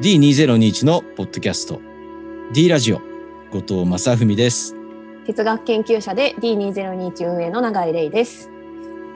[0.00, 1.80] D2021 のポッドキャスト。
[2.52, 3.00] D ラジオ。
[3.50, 4.76] 後藤正文です。
[5.24, 8.50] 哲学研究者で D2021 運営の永井玲です。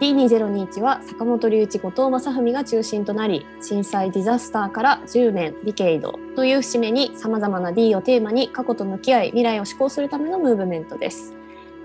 [0.01, 11.35] D2021 は坂本龍一後藤正文が中心となり震災ディザスターから10年ディケイドという節目にさまざまな D をテーマに過去と向き合い未来を施行するためのムーブメントです。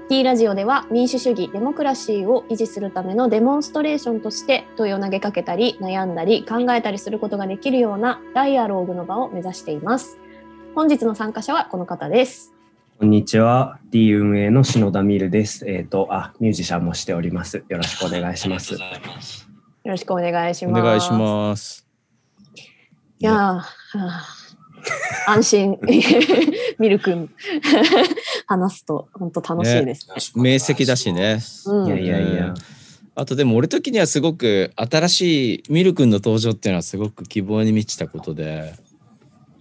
[0.08, 10.20] D ラジオでは民主主義デモクラシーを維持するためのデモンストレーションとして問いを投げかけたり悩んだり考えたりすることができるようなダイアローグの場を目指しています
[10.76, 12.54] 本日の参加者はこの方です
[13.00, 13.78] こんにちは。
[13.90, 15.70] D 運営の篠田ミルです。
[15.70, 17.66] えっ、と、あ、ミュージシャンもしております。
[17.68, 18.74] よろしくお願いします。
[19.86, 21.88] よろしくお願いしおます願いします
[23.20, 23.64] いやー、は
[23.94, 24.45] あ
[25.28, 25.78] 安心。
[26.80, 27.30] ミル君。
[28.48, 30.16] 話すと本当楽しいですね。
[30.36, 31.40] 明晰だしね。
[31.66, 31.88] うん。
[31.88, 32.54] いやいやいや。
[33.16, 38.74] あとでも俺的にはすごく新しいミルクンの登場っていうのはすごく希望に満ちたことで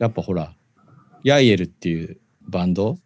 [0.00, 0.52] やっぱほら
[1.22, 2.98] ヤイエルっていうバンド？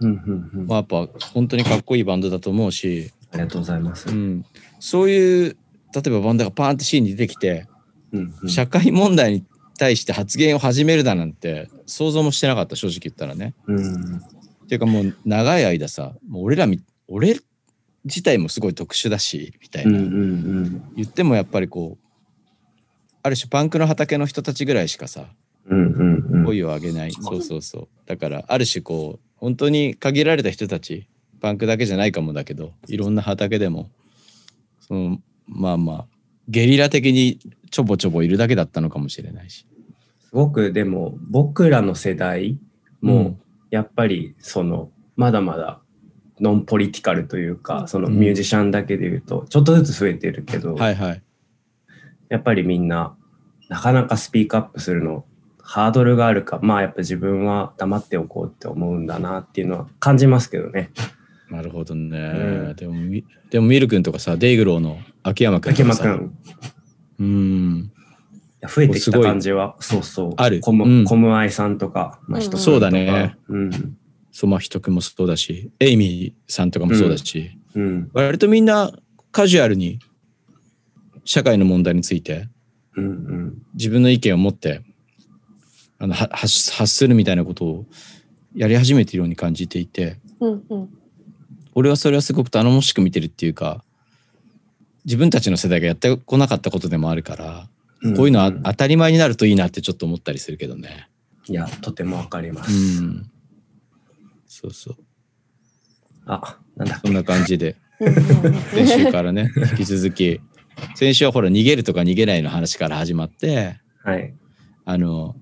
[0.00, 0.66] うんうんうん。
[0.68, 4.08] はやっぱ本当にかっこいいバンドだと思うし、ありがとうございます。
[4.08, 4.44] うん、
[4.78, 5.56] そういう
[5.94, 7.66] 例えばバンドがパーンってシーンに出てきて
[8.12, 8.48] うんうん。
[8.48, 9.44] 社会問題に
[9.76, 13.54] 対して発言を始めるだなんて想像もしてなかった正直言ったらね。
[13.66, 14.16] うん。
[14.16, 17.36] っていうかもう長い間さもう俺らみ俺
[18.04, 20.16] 自体もすごい特殊だしみたいな、うんうんう
[20.60, 20.92] ん。
[20.96, 22.06] 言ってもやっぱりこう
[23.22, 25.26] ある種パンクの畑の人たちぐらいしかさ
[25.66, 26.44] うんうんうん。
[26.44, 27.88] 声を上げない、そうそうそう。
[28.06, 31.08] だからある種こう本当に限られた人たち
[31.40, 33.90] パンクだけじゃないかもだけどいろんな畑でも
[34.80, 36.06] そのまあまあ
[36.48, 37.38] ゲリラ的に
[37.70, 39.66] ちょぼちょぼいるだけだったのかもしれないし。
[40.20, 42.58] すごくでも僕らの世代
[43.02, 43.38] うも
[43.70, 45.80] やっぱりそのまだまだ
[46.40, 51.22] ノンポリティカルというかそのミュージシャンだけで言うとちょっとずつ増えてるけど、はいはい。
[52.28, 53.16] やっぱりみんな
[53.68, 55.24] なかなか speak up するの
[55.60, 60.90] ハードルがあるかまあやっぱ自分は黙っておこうって思うんだなっていうのは感じますけどね。
[61.50, 62.76] なるほどね、うん。
[62.76, 66.36] でもみでもミル君とかさ DYGL の秋山君秋山くん
[67.18, 67.92] うん。
[68.62, 69.76] 増えてきた感じは。
[69.80, 70.34] そうそう。
[70.36, 70.60] ある。
[70.60, 71.04] コム,、うん。
[71.04, 73.36] コムアイさんとか、まあ、人そうだね。
[73.48, 73.96] うん。
[74.32, 78.10] ソマヒト君もそうだしエイミーさんとかもそうだし、うん。
[78.12, 78.92] 割とみんな
[79.32, 79.98] カジュアルに
[81.24, 82.48] 社会の問題について
[82.96, 83.62] うんうん。
[83.72, 84.82] 自分の意見を持って
[85.98, 87.86] あのは発発するみたいなことを
[88.54, 90.18] やり始めているように感じていて。
[90.40, 90.88] うんうん。
[91.74, 93.84] 俺はそれはすごく頼もしく見てるっていうか
[95.06, 97.68] 自分たちの世代がやってこなかったことでもあるから、
[98.02, 98.16] うん。
[98.16, 98.62] こういうのはん。
[98.62, 101.08] 当たり前になるといいなってちょっと思ったりするけどね。
[101.48, 103.30] いやとてもわかりまうす、ん。
[104.46, 104.96] そうそう。
[106.26, 107.76] あなんだっそんな感じで、
[108.74, 110.40] 先週からね、引き続き、
[110.96, 114.34] 先週はほら、逃げるとか逃げないの話から始まって、はい。
[114.84, 115.36] あの、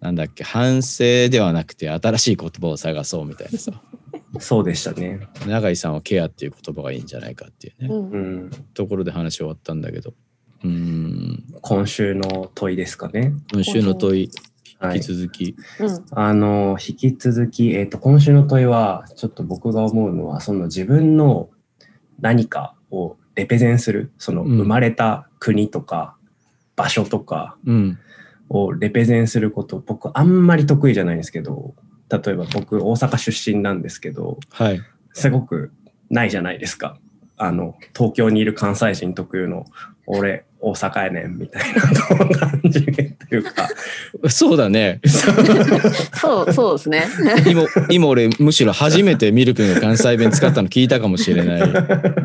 [0.00, 3.72] なんだっけ、反省ではなくて新しい言葉を探そうみたいなさ、
[4.38, 5.20] そうでしたね。
[5.46, 8.10] 永井さんはケアっていう言葉がいいんじゃないかっていうね、うん。
[8.10, 8.16] う
[8.46, 10.14] んところで話終わったんだけど、
[10.64, 13.34] うーん、今週の問いですかね。
[13.52, 14.30] 今週の問い、
[14.78, 14.96] はい。
[14.96, 16.04] 引き続き、うん。
[16.12, 21.50] あの引き続き、えー、と今週の問いはちょっと僕が思うのはその自分の
[22.20, 24.58] 何かをレペゼンするそのうん。
[24.58, 26.16] 生まれた国とか
[26.74, 27.98] 場所とかうん、
[28.48, 31.74] をレペゼンすること僕あんまり得意じゃないんですけど
[32.12, 34.80] 例えば僕大阪出身なんですけどはい。
[35.14, 35.72] すごく
[36.10, 36.98] ないじゃないですか
[37.36, 39.64] あの東京にいる関西人特有の
[40.06, 41.80] 俺大阪やねんみたいな
[42.38, 43.68] 感じというか
[44.28, 45.00] そうだね。
[46.14, 47.04] そうそうですね。
[47.48, 51.62] 今、今俺、むしろ初めてミルクが関西弁使ったの聞いたかもしれない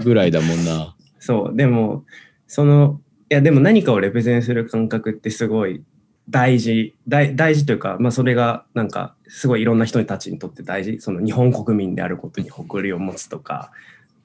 [0.04, 0.96] ぐらいだもんな。
[1.20, 2.04] そう、でも、
[2.48, 3.00] その、
[3.30, 5.82] いや、でも何かをレペゼンする感覚ってすごい
[6.30, 13.72] 大事、大大事というか、まあそれがなんかすごいいろんな人たちにとって大事、その日本国民であることに誇りを持つとか、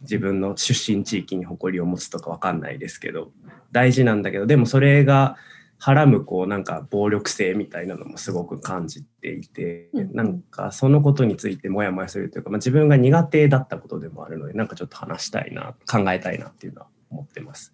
[0.02, 3.31] 自分の出身地域に誇りを持つとかわかんないですけど、
[3.70, 5.37] 大事なんだけど、でもそれが
[5.78, 10.12] はらむこうなんか暴力性みたいなのもすごく感じていて、うん。
[10.12, 17.72] なんかそのことについてモヤモヤするというか、まあ、自分が苦手だったことでもあるのでなんかちょっと話したいな考えたいなっていうのは思ってます。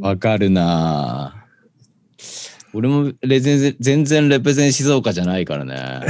[0.00, 6.06] わかるなぁ俺もレ全然全然レペゼン静岡じゃないからね。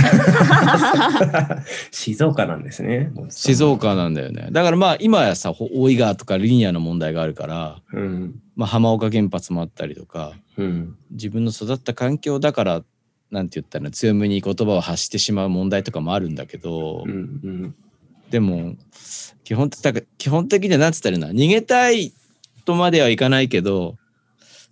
[1.91, 3.13] 静岡なんですね。
[3.31, 3.65] 静。
[3.65, 4.49] 岡なんだよね。
[4.51, 8.41] だからまあ今やさ、ほ大井川とかリニアの問題があるから、うん。
[8.57, 10.97] まあ浜岡原発もあったりとか、うん。
[11.11, 12.85] 自分の育った環境だから、
[13.31, 17.13] なんて言ったら強めに言葉を発してしまう問題とかもあるんだけど、うん。
[17.13, 17.17] う
[17.49, 17.75] ん。
[18.31, 18.77] でも
[19.45, 22.13] 基本的基本的には何つったらいいの逃げたい
[22.65, 23.97] とまではいかないけど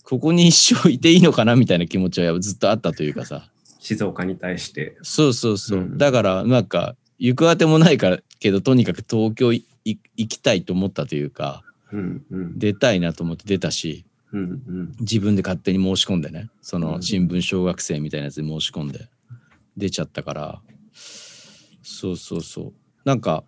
[0.08, 3.50] ここに一生いていいのかなみたいな気持ちはずっとあったというかさ。
[3.78, 4.96] 静岡に対して。
[5.02, 5.98] そうそうそう、うん。
[5.98, 9.62] だからなんか行くあてもないからけどとにかく東京行
[10.16, 11.62] きたいと思ったというか
[11.92, 12.58] うんうん。
[12.58, 14.96] 出たいなと思って出たしうんうん。
[14.98, 17.02] 自分で勝手に申し込んでねそうのん。
[17.02, 19.10] 新聞小学生みたいなやつに申し込んで
[19.76, 20.62] 出ちゃったから
[21.82, 22.72] そうそうそう。
[23.04, 23.44] なんか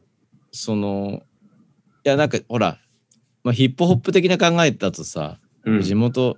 [0.52, 1.22] その
[2.04, 2.76] いやなんかほら、
[3.44, 5.80] まあ、ヒップホップ的な考えだとさ、うん。
[5.80, 6.36] 地元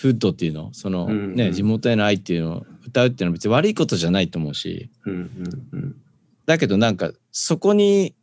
[0.00, 0.70] フッドっていうの？
[0.72, 1.52] その、うんねうん。
[1.52, 2.56] 地元への愛っていうの？
[2.58, 4.90] を歌うっていうのは別に悪いことじゃないと思うし。
[5.04, 5.96] うんうんうん。
[6.46, 8.14] だけどなんかそこに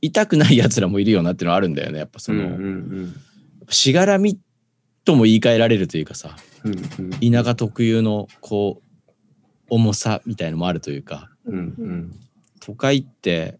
[0.00, 3.14] いたくないやつらもいるよなっていうのはあるんだよねやっぱその、うんうん
[3.68, 4.40] しがらみ
[5.04, 7.32] とも言い換えられるというかさうんうん。
[7.32, 9.10] 田舎特有のこう
[9.68, 11.28] 重さみたいのもあるというか。
[11.44, 12.16] うんうん。
[12.60, 13.58] 都会って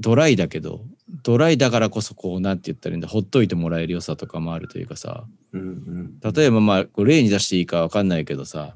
[0.00, 5.24] ドライだけどドライだからこそこうなんて言ったらいいんだほっといてもらえる良さとかもあるというかさ。
[5.52, 6.32] うんうん。
[6.32, 8.74] 例えばまあ例に出していいかわかんないけどさ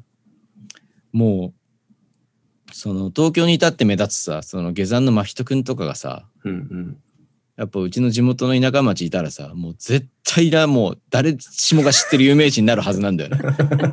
[1.12, 1.54] も
[2.68, 6.98] うその東京にいたって目立つさその下山の真人くんとかがさうんうん
[7.56, 13.38] やっぱうちの地元の田舎町いたらさもう絶対だもう誰しもが知ってる有名人になるはずなんだよね。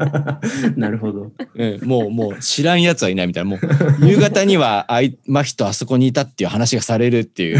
[0.75, 1.31] なるほど。
[1.55, 3.49] うん、もうもう知らんやつはいないみたいな。
[3.49, 7.59] もう夕方にはあい真人あそこにいたっていう話がされるっていう。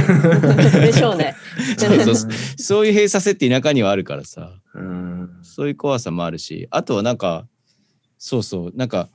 [0.81, 1.35] でしょうね。
[1.77, 2.31] そうそうそう。
[2.57, 4.51] そういう閉鎖性って田舎にはあるからさ。
[4.75, 5.29] うん。
[5.41, 6.67] そういう怖さもあるし。
[6.69, 7.47] あとはなんか
[8.17, 8.73] そうそう。
[8.75, 9.09] なんか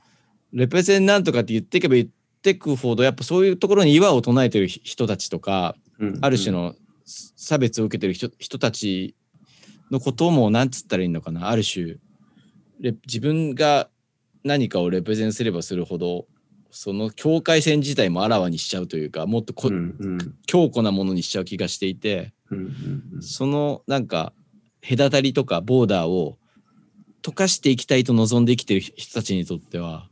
[0.53, 2.07] レペゼンなんとかって言っていけば言っ
[2.41, 5.88] てくほどやっぱそういうところに岩を唱えてる人たちとかうん
[6.21, 6.75] ある種の
[7.05, 9.15] 差別を受けてる人人たち
[9.91, 11.49] のこともなんつったらいいのかな。
[11.49, 11.97] ある種
[12.79, 13.89] レ自分が
[14.43, 16.27] 何かをレペゼンすればするほど
[16.71, 20.17] その境界線自体もあらわにしちゃうというかもっとこ、うんうん。
[20.45, 22.59] 強固なものにしちゃう気がしていてうん
[23.15, 23.21] うん。
[23.21, 24.33] そのなんか
[24.87, 26.37] 隔たりとかボーダーを
[27.21, 30.07] 溶かしていきたいと望んで生きてる人たちにとっては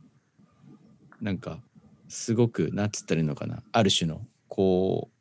[1.22, 1.60] なんか
[2.08, 3.62] すごくなんつったらいいのかな。
[3.72, 5.17] ある種のこう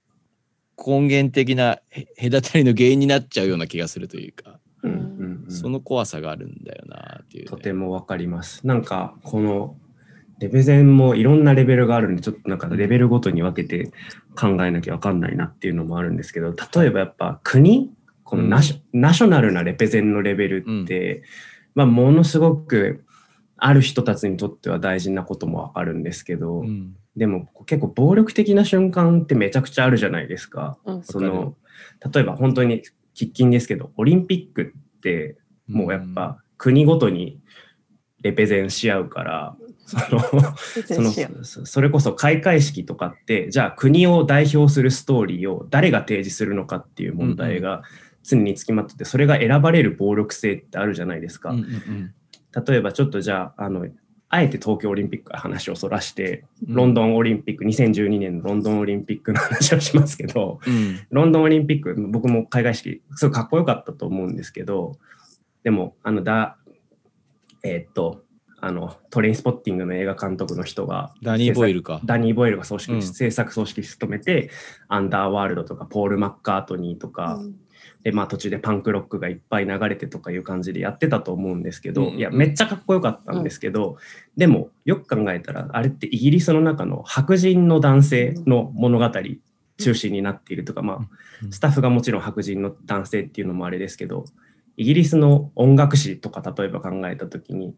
[0.78, 5.52] 根源的なへ隔たりの原因になっちゃうような気がするというか、うんうんうん。
[5.52, 7.50] その怖さがあるんだよなっていう、ね。
[7.50, 8.66] とてもわかります。
[8.68, 9.76] なんかこの
[10.40, 13.92] レベゼンもいろんなレベルがあるんでちょっとなんかレベルごとに分けて
[14.36, 17.92] 考えなきゃわかんないなっていうのもあるんですけど例えばやっぱ国
[18.24, 21.24] このナシ,、ナショナルなレペゼンのレベルって、
[21.76, 23.06] まあものすごく
[23.56, 30.78] ある人たちにとっては大事なこともわかるんですけど、うんでも結構暴力的な瞬間ってめちゃくちゃあるじゃないですか。
[30.86, 31.56] うんその
[32.14, 32.84] 例えば本当に
[33.16, 35.38] 喫緊ですけどオリンピックって
[35.68, 37.40] もうやっぱ国ごとに
[38.22, 39.56] レペゼンし合うから、
[39.86, 47.82] そのそのそそれこそ開会式とかってじゃあ国を代表するストーリーを誰が提示するのかっていう問題が
[48.24, 51.52] 常につきまっててそれが選ばれる暴力性ってあるじゃないですか。
[51.52, 52.14] うんうん
[52.66, 53.86] 例えばちょっとじゃああの
[54.30, 56.76] あえて東京オリンピックの話をそらして、うん。
[56.76, 61.00] ロンドンオリンピック2012年のロンドンオリンピックの話をしますけど、うん。
[61.10, 64.98] ロンドンオリンピック、僕も開会式、すごいかっこよかったと思うんですけど、
[65.64, 66.58] でも、あの、だ、
[67.64, 68.24] えーっと、
[68.60, 72.02] あの、トレインスポッティングの映画監督の人が、ダニー・ボイルか。
[72.04, 73.02] ダニー・ボイルが組織、うん。
[73.04, 74.50] 制作組織務めて、
[74.88, 77.40] アンダーワールドとか、ポール・マッカートニーとか、
[78.04, 82.20] で、まあ途中でパンクロックがいっぱい流れてとかいう感じでやってたと思うんですけど、うんうんうん。
[82.20, 83.98] いや、めっちゃかっこよかったんですけど、
[84.36, 89.10] でも、よく考えたら、あれってイギリスの中の白人の男性の物語
[89.78, 91.10] 中心になっているとか、まあ、うん
[91.52, 94.26] スタッフがもちろん白人の男性っていうのもあれですけど、
[94.76, 97.76] イギリスの音楽史とか例えば考えたときに、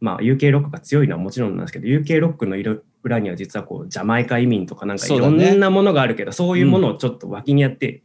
[0.00, 8.02] まあ UK ロックが強いのはもちろんなんですけど、UK ロックの色裏には実はこうジャマイカ移民とかなんかいろんなものがあるけど、そういうものをちょっと脇にやって、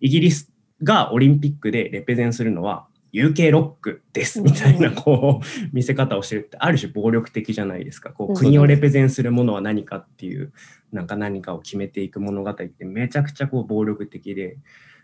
[0.00, 0.52] イギリス
[0.82, 8.10] がオリンピックでレペゼンするのは UK ロックですみたいなこう見せ方をしてるってある種暴力的じゃないですか。
[8.10, 10.52] こううん国をレペゼンするものは何かっていう
[10.92, 14.58] なんか何かを決めていく物語ってめちゃくちゃこう暴力的で、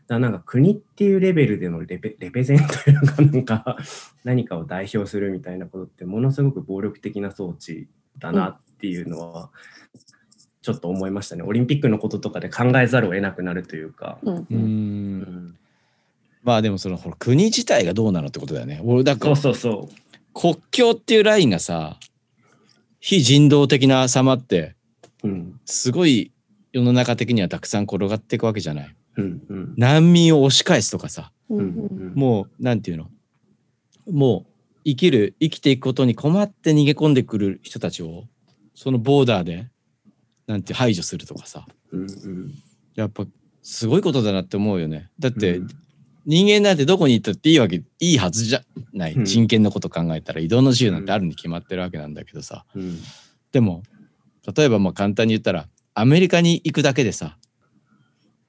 [0.08, 3.76] だなんか国っていうレベルでのレペレペゼンというかなんか
[4.24, 7.88] 何かを代表するみたいなことってものすごく暴力的な装置
[8.18, 9.50] だなっていうのは
[10.60, 11.42] ちょっと思いましたね。
[11.44, 14.18] オリンピックのこととかで考えざるを得なくなるというか。
[14.22, 15.58] うんううんん
[16.42, 18.80] まあでもそのほら国自体がどうなのってことだよね。
[18.84, 19.88] 俺だからそうそうそ
[20.34, 21.98] 国境っていうラインがさ
[23.00, 24.74] 非人道的な様って
[25.22, 25.28] う。
[25.28, 26.32] うんすごい
[26.72, 28.96] 世の中的にはたくさん転がっていくわけじゃない。
[29.18, 33.08] うんうん難民を押し返すとかさうんううんんもうなんていうの？
[34.10, 34.52] もう
[34.84, 38.24] 生きる生きていくことに困って逃げ込んでくる人たちを
[38.74, 39.68] そのボーダーで
[40.48, 42.54] なんて排除するとかさうんうん
[42.96, 43.26] やっぱ
[43.62, 45.08] すごいことだなって思うよね。
[45.20, 45.68] だって、うん
[46.26, 48.62] 人間なんてどこに行ったっていいわけいいはずじゃ
[48.92, 49.24] ない、うん。
[49.24, 52.64] 人権のこと考えたら移動の自由なんてあるに決まってるわけなんだけどさ。
[52.74, 52.98] うん。
[53.50, 53.82] でも
[54.56, 57.36] 例えばまあ簡単に言ったらアメリカに行くだけでさ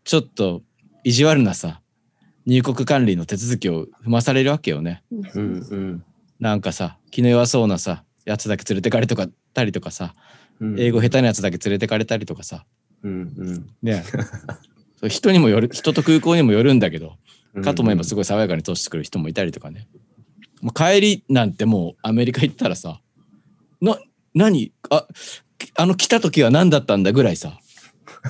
[0.03, 0.61] ちょっと
[1.03, 1.81] 意地悪なさ
[2.45, 5.03] 入国管理の手続きを踏まされるわけよね。
[5.11, 6.03] うんうん。
[6.39, 10.15] なんかさ気の弱そうなさやつだけ連れてかれとかたりとかさ
[10.59, 10.79] うん。
[10.79, 12.65] 英語下手なやつだけ連れてかれたりとかさ。
[13.03, 14.03] うんね。
[14.99, 17.17] そう人にもよる人と空港にもよるんだけどうん
[17.61, 19.87] かと思えばすごい爽やかに通してくる人もいたりとかね。
[20.61, 23.01] もう帰りなんてもうアメリカ行ったらさ、
[23.81, 23.97] な、
[24.33, 24.71] 何？
[24.89, 25.05] あ、
[25.75, 27.59] あの来た時は何だったんだぐらいさ、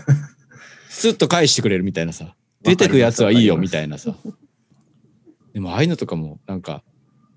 [0.90, 4.16] スッと返してくれるみたいなさ、出てくやつはいいよみたいなさ。
[5.54, 6.84] でもああいうのとかもなんか、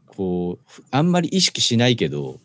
[0.06, 2.40] こう、あんまり意識しないけど、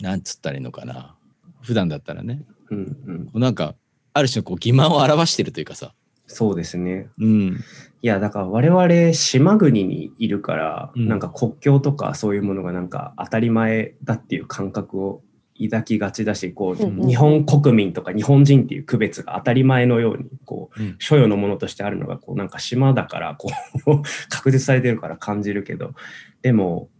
[0.00, 1.16] なんつったらいいのかな。
[1.62, 2.42] 普段だったらね。
[2.70, 3.74] うんうんこうなんか、
[4.12, 5.94] ある種のこう欺瞞を表してるというかさ。
[6.26, 7.08] そうですね。
[7.18, 7.64] うん。
[8.04, 11.08] いやだから我々島国にいるから、うん。
[11.08, 15.22] なんか国境とかそういうものがなんか当たり前だっていう感覚を
[15.58, 20.96] 抱きがちだしこう、うんうん日本国民とか日本人っていう区別が当たり前のようにこううん。
[20.98, 23.48] 所有のものとしてあるのがこうなんか島だからこ
[23.86, 25.94] う 確実されてるから感じるけど
[26.42, 26.90] でも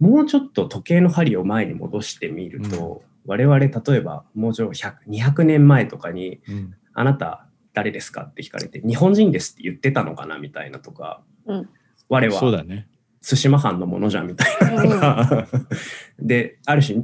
[0.00, 6.74] もうちょっと時計の針を前に戻してみると、我々例えばもうちょい100 200年前とかにうん。
[6.94, 7.45] あなた
[7.76, 11.68] 誰ですかって聞かれて、日本人ですって言ってたのかなみたいなとか、うん
[12.08, 12.88] 我はそうだね。
[13.20, 15.48] 対馬藩のものじゃんみたいなとか、
[16.20, 17.02] で、ある種、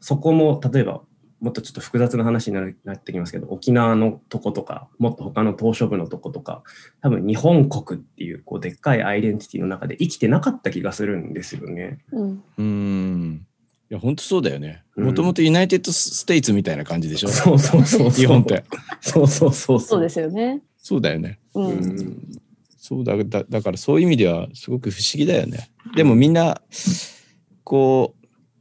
[0.00, 1.02] そこも例えば、
[1.40, 6.62] もっとちょっと複雑な話になるなってきますけど、沖縄のとことか、もっと他の島しょ部のとことか、
[7.00, 12.04] 多分日本国っていうこうでっかいアイデンティティの中で生きてなかった気がするんですよね。
[12.12, 13.46] うんうーん。
[13.92, 14.82] いや、本当そうだよね。
[14.96, 17.28] うんもともと United States みたいな感じでしょ？
[17.28, 18.10] そうそうそうそう。
[18.10, 18.64] 日本って。
[19.02, 19.80] そうそうそう。
[19.80, 20.62] そうですすよね。
[20.78, 21.38] そうだよね。
[21.52, 22.40] うんうん
[22.78, 25.70] そうだだだからそういう意味ではすごく不思議だよね。
[25.94, 26.60] でもみんな
[27.64, 28.14] こ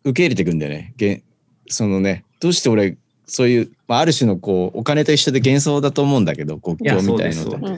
[0.03, 0.93] う受け入れていくんだよね。
[0.97, 1.23] げん
[1.67, 7.75] そのねどうして俺そういう、まあ、ある種のこうお金と一緒で幻想だと思うんだけど国境みたいので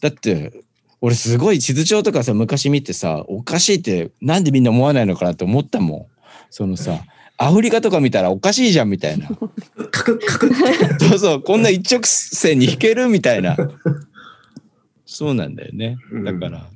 [0.00, 0.64] だって
[1.00, 6.06] 俺すごい地図帳とかさ昔見てさおかしいってなんでみんな思わないのかなって思ったもん。
[6.50, 7.00] そのさ
[7.38, 9.28] アフリカとか見たらおかしいじゃんみたいな。
[9.90, 10.50] カクカク。
[11.00, 13.56] そうそうこんな一直線に引けるみたいな。
[15.04, 15.98] そうなんだよね。
[16.24, 16.66] だから、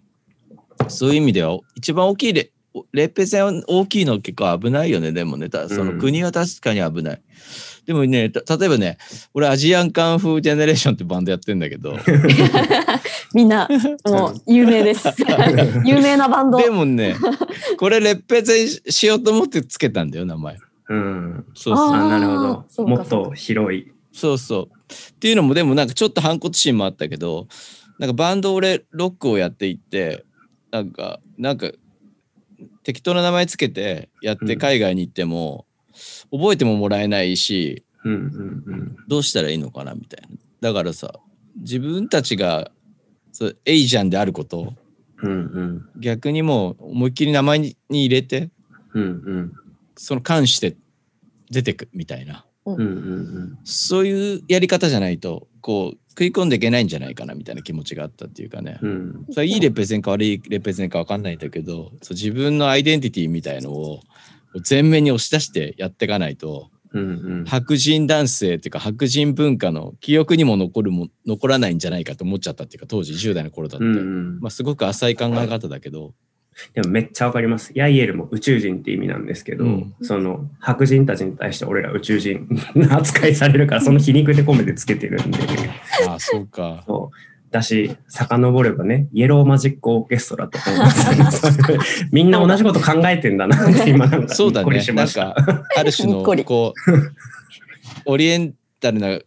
[0.89, 2.53] そういう意味では一番大きい
[2.93, 7.23] レペ線大きいの結構危ないよねでもねたそのうん国は確かに危ない。
[7.87, 8.99] でもねた例えばね
[9.35, 11.97] 俺アジアンカンフージェネレーションってバンドやってんだけど
[13.35, 13.69] みんな
[14.05, 15.09] もう有名です。
[15.85, 16.59] 有名なバンド。
[16.59, 17.17] でもね
[17.79, 20.57] これレッペ線しようと思ってつけたんだよ名前。
[20.89, 21.45] うん。
[21.55, 22.65] そうそうなるほど。
[22.69, 23.91] そうかもっと広い。
[24.13, 24.93] そうそう。
[24.93, 27.47] っていうのもでもなんかちょっと反骨心もあったけど
[27.99, 30.25] なんかバンド俺ロックをやっていって
[30.73, 31.71] なんかなんか
[32.83, 34.59] 適当な名前つけてやってうん。
[34.59, 35.67] 海外に行っても、
[36.31, 38.97] 覚えてももらえないしうんうんうん。
[39.09, 40.37] どうしたらいいのかなみたいな。
[40.61, 41.21] だからさ
[41.57, 42.71] 自分たちが
[43.33, 44.75] そうエイジャンであること
[45.23, 45.89] うんうん。
[46.01, 48.51] 逆にもう思いっきり名前に入れて
[48.95, 49.53] うんうん。
[49.97, 50.77] その関して
[51.51, 52.47] 出てくみたいな。
[52.65, 53.59] うんうん。
[53.65, 58.79] そういうやり方じゃないとこう食い込んでいけないんじゃないかなみたいな気持ちがあったっていうかね。
[58.83, 59.27] うん。
[59.31, 64.01] それいいレペゼンか悪いレペゼンか分かんないんだけどそう自分のアイデンティティみたいのを
[64.69, 67.45] 前面に押し出してやっていかないとうんうん。
[67.45, 74.41] 白人男性っていうか白人文化の記憶にも残るも残らないんじゃないかと思っちゃったっていうか当時10代の頃だって、うんうん。
[74.41, 76.15] まあ、すごく浅い考え方だけど、
[76.75, 77.73] でもめっちゃわかります。
[77.75, 79.95] ヤイエルも宇宙人って意味なんですけど、うん。
[80.03, 82.49] その白人たちに対して俺ら宇宙人
[82.91, 85.39] 扱いされるから、 その皮肉で込めてつけてるんで、
[86.09, 86.85] ああそうか。
[86.87, 87.17] そう。
[87.51, 90.85] だし、遡ればね、イエローマジックオーケストラとかも。
[92.13, 95.35] みんな同じこと考えてんだなって今なんかそうしました。
[95.35, 96.45] かある種の こり。
[96.45, 97.01] こう
[98.05, 99.19] オリエンタルな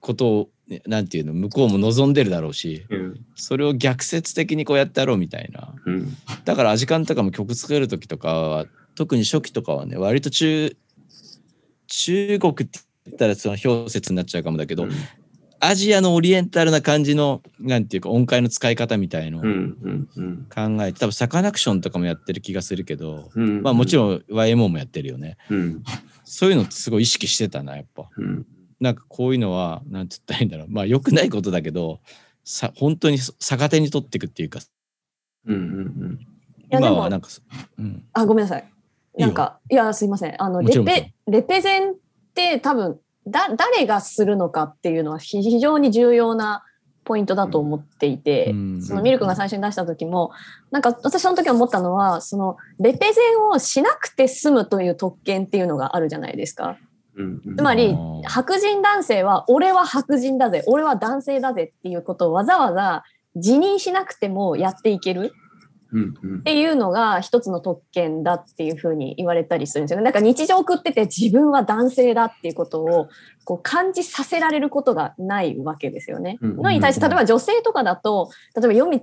[0.00, 3.20] ことをねなんていうの向こうも望んでるだろうしうん。
[3.34, 5.74] それを逆説的にこうやってやろうみたいな。
[5.84, 6.16] うん。
[6.44, 10.76] だからアジカンとかも曲作る時とかは特に初期とかはね割と中
[11.88, 14.86] 中国って言ったらその表説になっちゃうかもだけど、
[15.60, 25.36] アジアのオリエンタルな感じのなんていうか音階の使い方みたいの考えて多分サカナクションとかもやってる気がするけど、うんまあもちろん YMO もやってるよね。
[25.50, 25.84] うん。
[26.24, 28.08] そういうのってすごい意識してたなやっぱ。
[28.16, 28.46] うん
[28.82, 30.66] なんかこういうのはなんて言ったらいいんだろう。
[30.68, 32.00] まあ良くないことだけど
[32.44, 34.60] さ本当に逆手に取っていくっていうか。
[35.46, 36.26] うんうん
[36.72, 37.42] やでも今はなんかそ
[37.78, 38.04] うん。
[38.12, 38.64] あ、ごめんなさい。
[39.18, 40.42] なんか、いや、すいません。
[40.42, 41.94] あの、レペ、レペゼンっ
[42.34, 46.64] て多分、だ、誰がするのかっていうのは非非常に重要な
[47.04, 48.82] ポイントだと思っていて、うん。
[48.82, 50.32] そのミルクが最初に出した時も
[50.70, 56.78] なんか私その時思ったのはそのレペゼンをしなくて済むという特権っていうのがあるじゃないですか。
[57.56, 63.04] つまり白人男性は俺は白人だぜ俺は男性だぜっていうことをわざわざ
[63.36, 65.32] 辞任しなくてもやっていける
[65.92, 66.38] うんうん。
[66.40, 70.04] っていうのが一つの特権だっていうふうに言われたりするんですよね。
[70.04, 73.08] なんか日常送ってて自分は男性だっていうことを
[73.44, 76.38] こう感じさせられることがないわけですよね。
[76.40, 76.56] うん。
[76.56, 79.02] のに対して例えば女性とかだと例えば読み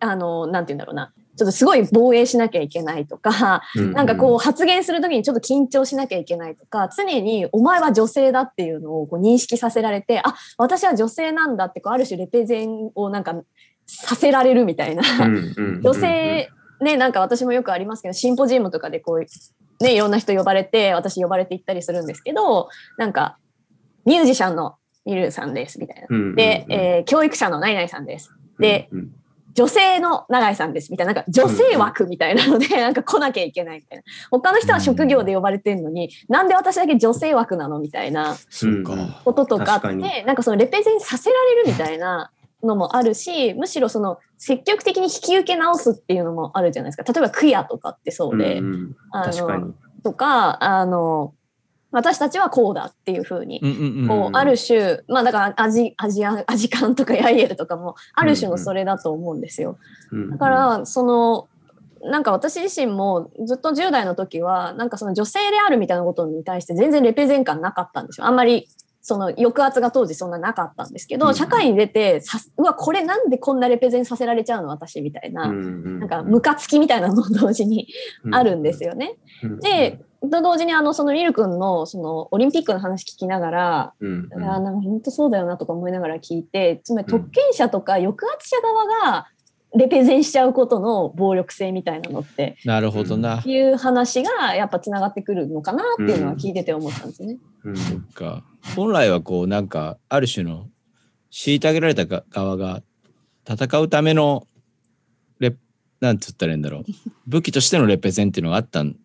[0.00, 13.34] あのなんて言うんだろうなちょっとすごい防衛しなきゃいけないとか、うんなんかこう発言するときにちょっと緊張しなきゃいけないとか、常にお前は女性だっていうのをこう認識させられて、あ、私は女性なんだってこうある種レペゼンをなんか
[13.86, 15.02] させられるみたいな。
[15.82, 16.48] 女性、
[16.80, 23.38] ね、なんか私もよくありますけど、シンポジウムとかでこう、ね、いろんな人呼ばれて、私呼ばれて行ったりするんですけど、なんか、
[24.04, 26.34] ミュージシャンのミルさんです、みたいな。
[26.34, 28.30] で、えー教育者のナイナイさんです。
[28.58, 29.14] で、うんうん
[29.54, 34.04] 女性の永井さんですみたいな、なんか女性枠みたいなので、なんか来なきゃいけないみたいな。
[34.30, 38.36] 他の人は職業で呼ばれてるのに、なんで私だけ女性枠なのみたいな
[39.24, 42.32] こととかあって、なんかそのレペゼンさせられるみたいな
[42.62, 47.12] のもあるし、むしろその積極的に引き受け直すっていうのもあるじゃないですか。
[47.12, 48.60] 例えばクイアとかってそうで、
[49.12, 49.74] あの。
[50.02, 51.32] とか、あの、
[51.94, 53.60] 私たちはこうだっていうふうに
[54.08, 59.78] こうある種、まあだからアジアジアアジカンとかヤイエルとかもある種のそれだと思うんですよ。
[60.10, 61.48] うんだからその
[62.02, 68.26] なんか私自身もずっと10代の時はなんかその女性であるみたいなことに対して全然レペゼン感なかったんですよ。
[68.26, 68.68] あんまり
[69.00, 77.88] その抑圧が当時そんななかったんですけど、うん社会に出てさうわこれなんでこんなレペゼンさせられちゃうの私みたいな、ななんかムカつきみたいなのも同時に
[78.32, 79.16] あるんですよね。
[79.60, 89.28] で、と同時にあのそのミル君のそのオリンピックの話聞きながら、うんうんいやなんか本当そうだよなとか思いながら聞いてつまり特権者とか抑圧者側が
[89.76, 93.42] レペゼンしちゃうことの暴力性みたいなのってなるほどな。
[93.44, 97.38] いう話がやっぱつながってくるのかなっていうのは聞いてて思ったんですね。
[97.64, 98.44] うんそっか。
[98.76, 100.68] 本来はこうなんかある種の
[101.32, 102.82] 虐げられたが側が
[103.48, 104.46] 戦うための
[105.40, 105.54] レ
[106.00, 106.84] なんつったらいいんだろう
[107.26, 108.98] 武器としてのレペゼンっていうのがあったんだ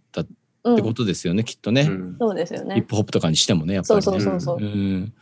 [0.67, 2.15] っうん、てことですよね、きっとね、うん。
[2.19, 2.81] そうですよヒッね。
[2.81, 4.65] プホップとかにしてもねやっぱそうり、ね、そうそうそう。
[4.65, 4.67] う。
[4.67, 5.13] ん。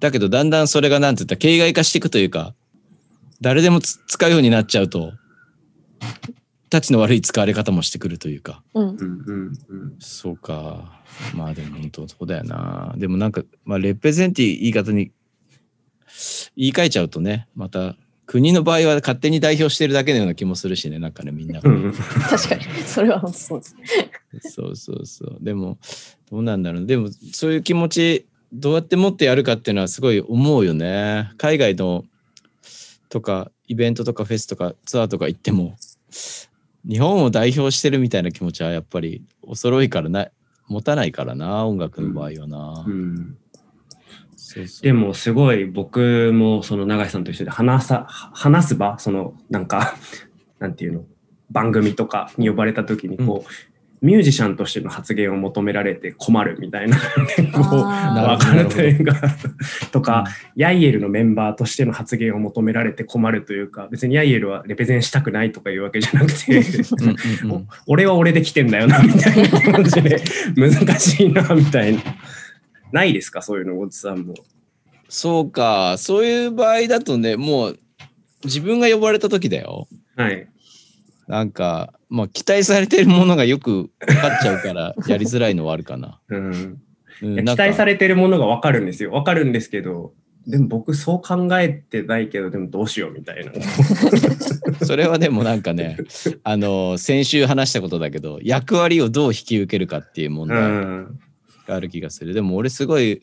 [0.00, 2.54] だけどだんだんそれがなんつったら形骸化していくというか
[3.40, 5.12] 誰でもつ使うようになっちゃうと
[6.68, 8.62] たちの悪い使われ方もしてくるというか。
[8.74, 8.88] うん。
[8.88, 9.96] うんうんうん。
[9.98, 11.02] そうか。
[11.34, 12.94] まあでも本当そうだよな。
[12.96, 15.12] でもなんか、まあ、レペゼンっていう言い方に
[16.56, 17.96] 言い換えちゃうとねまた
[18.32, 21.92] 国の場合は勝手に代表してるだけのような気もするしねなんかねみんながうん
[22.30, 23.76] 確かにそれはそうです。
[24.54, 25.36] そうそうそう。
[25.42, 25.76] でも、
[26.30, 26.86] どうなんだろう。
[26.86, 31.30] でも、そういう気持ち、どうやって持ってやるかっていうのはすごい思うよね。
[31.36, 32.06] 海外の
[33.10, 35.76] とか、イベントとかフェスとかツアーとか行っても、
[36.88, 40.28] 日本を代表してるみたいな気持ちはやっぱりお揃いからな、
[40.68, 42.84] 持たないからな、音楽の場合はな。
[42.86, 43.36] うん
[44.52, 44.82] そうそう。
[44.82, 49.94] でもすごい僕もその永井さんと一緒で話さ話す場そのなんか
[50.58, 51.04] なんていうの？
[51.50, 53.50] 番組とかに呼ばれた時にこう、
[54.04, 56.96] ミュージシャンとしての発言を求められて困るみたいな。
[57.36, 59.14] 結 構あーわかるというか
[59.92, 60.24] とか、
[60.56, 67.08] ヤイエルのメンバーとしての発言を求められて困るというか別にヤイエルはレペゼンしたくないとかいうわけじゃなくてうん
[67.48, 67.68] うんうん。
[67.86, 70.20] 俺は俺で来てんだよなみたいな気持ちで
[70.56, 72.00] 難しいなみたいな。
[72.92, 73.42] ないですか？
[73.42, 74.34] そういうのおじさんも。
[75.08, 77.78] そうか、そういう場合だとね、もう
[78.44, 79.88] 自分が呼ばれた時だよ。
[80.16, 80.48] はい。
[81.28, 86.20] なんか、まあ、期待されてるものがよく分かっちゃうから、 やりづらいのはあるかな。
[86.28, 86.78] うん
[87.20, 89.12] 期待されれてるものが分かるんですよ。
[89.12, 90.12] 分かるんですけど、
[90.46, 93.52] でも僕そう考えてないけど、でもどうしようみたいな。
[94.84, 95.98] それはでもなんかね、
[96.42, 101.20] あの、先週話したことだけど、役割をどう引き受けるかっていう問う題ん。
[101.66, 102.34] がある気がする。
[102.34, 103.22] でも俺すごい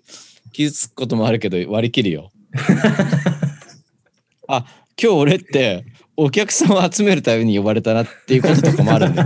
[0.52, 2.32] 傷つくこともあるけど割り切るよ。
[4.48, 4.66] あ、
[5.02, 5.86] 今日俺って
[6.18, 9.16] お客さんを集めるために呼ばれたなっていうこととかもあるん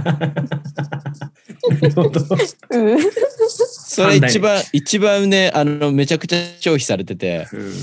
[3.50, 7.74] それ一番、一番ね、あの、めちゃくちゃ消費されてて、うん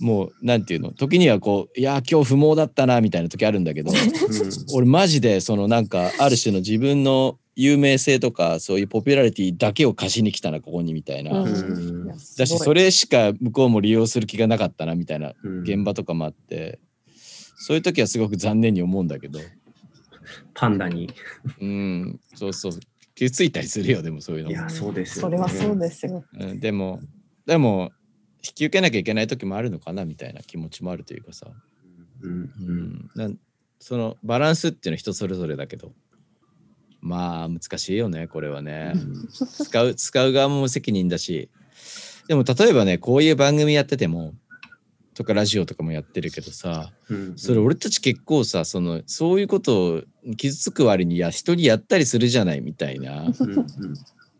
[0.00, 3.92] もう、なんていうの、時にはこう、いや、今日不毛だったな、みたいな時あるんだけど、
[4.74, 11.38] 俺マジで、そのなんか、ある種の自分の有名性とか、そういうポピュラリティだけを貸しに来たな、ここに、みたいな。
[11.38, 12.06] うん。
[12.06, 15.60] だし、それしか向こうも利用する気がなかったな、みたいなうん。
[15.62, 16.78] 現場とかもあって、
[17.56, 19.38] そういう時はすごく残念に思うんだけど、
[20.54, 21.10] パンダに。
[21.60, 22.72] うん、そうそう、
[23.14, 24.56] 傷ついたりするよ、でもそういうのも。
[24.56, 26.24] いや、そうですよ、それはそうですよ。
[26.38, 27.00] うん、でも、
[27.46, 27.92] でも、
[28.42, 31.46] 引き受けなきゃいけない時もあるのかなみたいな気持ちもあるというかさ。
[32.22, 33.10] うん。
[33.16, 33.38] うん、
[33.78, 35.92] そのバランスっていうのは人それぞれだけど。
[37.02, 38.92] まあ難しいよねこれはね。
[39.64, 41.50] 使う使う側も無責任だし。
[42.28, 44.34] でも例えばねこういう番組やってても
[45.14, 47.38] とかラジオとかもやってるけどさうん。
[47.38, 50.02] それ俺たち結構さそのそういうことを
[50.36, 53.28] 傷つく割にいや人にやったりするじゃないみたいな。
[53.28, 53.50] っうん。
[53.54, 53.66] うん。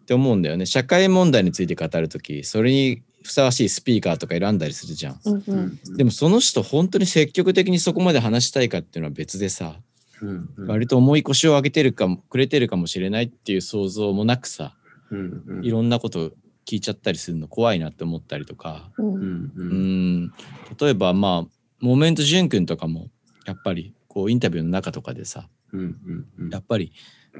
[0.07, 0.67] て思うんだよね。
[0.67, 5.21] 社会問題について語る時それにふさわしいスピーカーとか選んだりするじゃん。
[5.25, 5.59] うんううん
[5.93, 5.97] ん。
[5.97, 9.77] でもその人本当に積極的にそこまで話したいかっていうのは別でさ
[10.23, 10.67] うんうん。
[10.67, 14.75] 割と重い腰を上げてるかもくれてるかもしれないっていう想像もなくさ
[15.11, 15.65] うんうん。
[15.65, 16.33] いろんなこと
[16.67, 18.91] 聞いちゃったりするの怖いなって思ったりとか。
[18.97, 20.33] うんうん。
[20.81, 21.49] 例えばまあ
[21.81, 23.09] モメント潤君とかも
[23.47, 26.51] やっぱりこうインタビューの中とかでさうんうんうん。
[26.51, 26.93] やっぱり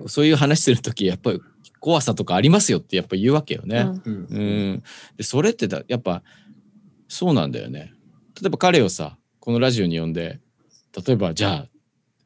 [0.07, 1.41] そういう話する時やっぱり
[1.81, 3.87] 怖さとかありますよってやっぱ言うわけよね。
[4.05, 4.15] うん。
[4.15, 4.83] うん、
[5.17, 6.23] でそれってだやっぱ
[7.09, 7.93] そうなんだよね。
[8.41, 10.41] 例えば彼をさこのラジオに呼んで
[11.07, 11.69] 例えばじゃあ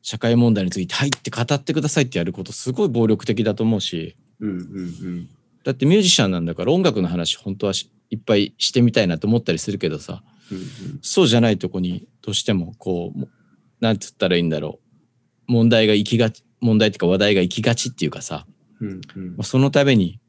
[0.03, 4.17] 社会問題について「はい」って語ってくださいってやることすごい暴力的だと思うし。
[4.41, 5.29] うんうん
[5.63, 10.23] だってミュージシャンなんだから音楽の話本当はしいっぱいしてみたいなと思ったりするけどさ。
[10.53, 13.29] うんそうじゃないとこにどうしてもこうも
[13.81, 14.79] なんて言ったらいいんだろ
[15.49, 15.53] う。
[15.53, 18.47] 問題が行きがち問題っていうか話題が行きがちっていうかさ、
[18.85, 19.29] うんうん。
[19.31, 20.21] まあ、そのために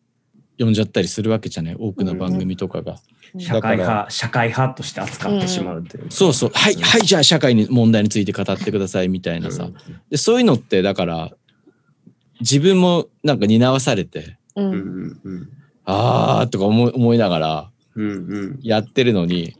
[0.57, 1.75] 呼んじゃったりするわけじゃない？
[1.77, 2.97] 多くの番組とかが。
[3.37, 6.03] 社会派社会派として扱ってしまうという。
[6.05, 9.69] かそうそう、はい、はい、じゃあ社会に問題について語ってくださいみたいなさ。
[10.09, 11.31] で、そういうのって、だから、
[12.39, 15.49] 自分もなんか担わされて、ううんんうんうん。
[15.83, 18.13] あーとか思い思いながらうんう
[18.53, 18.59] ん。
[18.61, 19.57] やってるのに、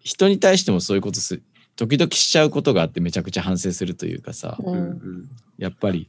[0.00, 1.40] 人に対してもそういうことす、
[1.76, 5.28] 時々しちゃうことがあってめちゃくちゃ反省するというかさ、ううんん。
[5.58, 6.08] やっぱり、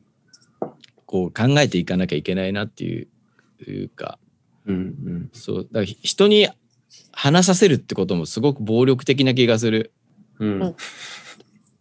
[1.08, 3.08] こう考えていかなきゃいけないなっていう
[3.66, 4.20] いうか、
[4.68, 5.30] うんうん。
[5.34, 6.48] そう、だからひ人に
[7.12, 9.94] 話させるってこともすごく暴力的な気がする。
[10.40, 10.62] うん。
[10.62, 10.76] うん。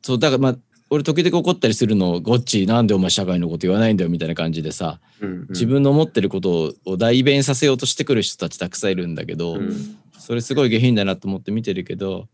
[0.02, 0.56] そうだからまあ
[0.88, 9.98] 俺時々怒ったりするのゴッチなんでお前社会のこと言わないんだよみたいな感じでさうん自分の思ってることを代弁させようとしてくる人たちたくさんいるんだけど、うん。
[10.16, 12.28] それすごい下品だなと思って見てるけど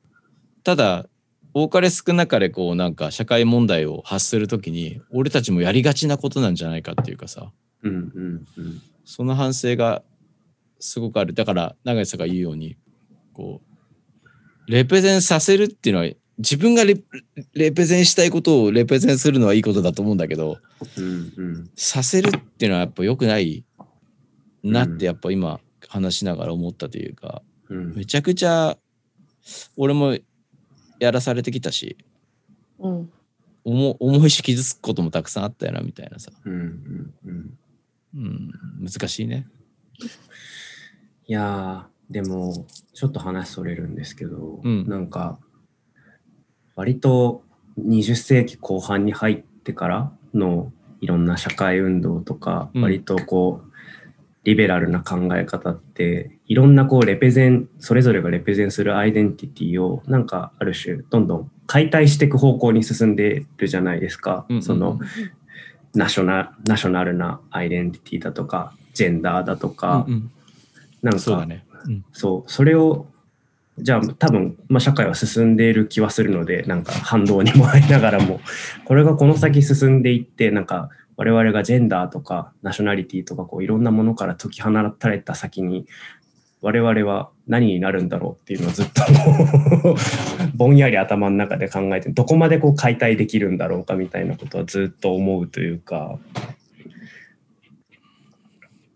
[0.64, 1.06] ただ
[1.54, 7.52] 多かれ少なかれこうなんか社会問題を発する時に俺たちもやりがちなことなんじゃないかっていうかさ。
[7.82, 8.82] うんうんうん。
[9.04, 10.02] その反省が
[10.80, 11.34] すごくある。
[11.34, 12.76] だから永井さんが言うように
[13.32, 13.60] こ
[14.66, 16.96] うレペゼンさせるっていうのは自分がレ
[17.52, 20.58] レペゼンしたいことをレペゼンするのはいいことだと思うんだけど
[20.96, 21.70] うんうん。
[21.74, 23.64] させるっていうのはやっぱ良くない
[24.62, 24.98] なっうん。
[24.98, 27.94] てやっぱ今話しながら思ったというかうん。
[27.94, 28.78] めちゃくちゃ
[29.76, 30.16] 俺も
[31.02, 31.96] やらされてきたし
[32.78, 33.12] うん。
[33.64, 37.58] 重重いし傷つくこともたくさんあったよなみたいなさ、うんうんうん。
[38.14, 39.48] うん、難しいね。
[41.26, 44.88] いやーでもちょっと話それるんですけど、うん。
[44.88, 45.38] なんか
[46.76, 47.42] 割と
[47.80, 52.82] 20世紀後半に入ってからのいろんな社会運動とか、うん。
[52.82, 53.72] 割とこう
[54.44, 64.62] リベラルな考え方っていろんなこうレペゼンそれぞれがレペゼンするアイデンティティをなんかある種どんどん解体していく方向に進んでるじゃないですか、うんうんうん。
[64.62, 65.00] その
[65.94, 70.30] ナショナナショナルなアイデンティティだとかジェンダーだとか、うん
[71.02, 71.64] なんかうんそうだね。
[71.86, 72.04] うん。
[72.12, 73.06] そう、それを、
[73.78, 78.40] じゃあ多分、まあ、社会は進んでいる気はするので、なんか反動にもありながらも、
[78.84, 85.86] これがこの先進んでいって、なんか我々がジェンダーとかナショナリティとかこういろんなものから解き放たれた先に、
[86.62, 89.02] 我々は何になるんだろうっていうのをずっと
[90.54, 96.18] ぼんやり頭の中で考えて、どこまでこう解体できるんだろうかみたいなことはずっと思うというか、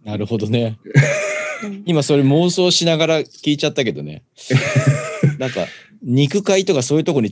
[0.05, 0.79] なるほどね。
[1.65, 4.23] うん今それ妄想しながら聞いちゃったけどね。
[5.39, 5.67] なんか
[6.03, 7.31] 肉塊とかそういうとこに。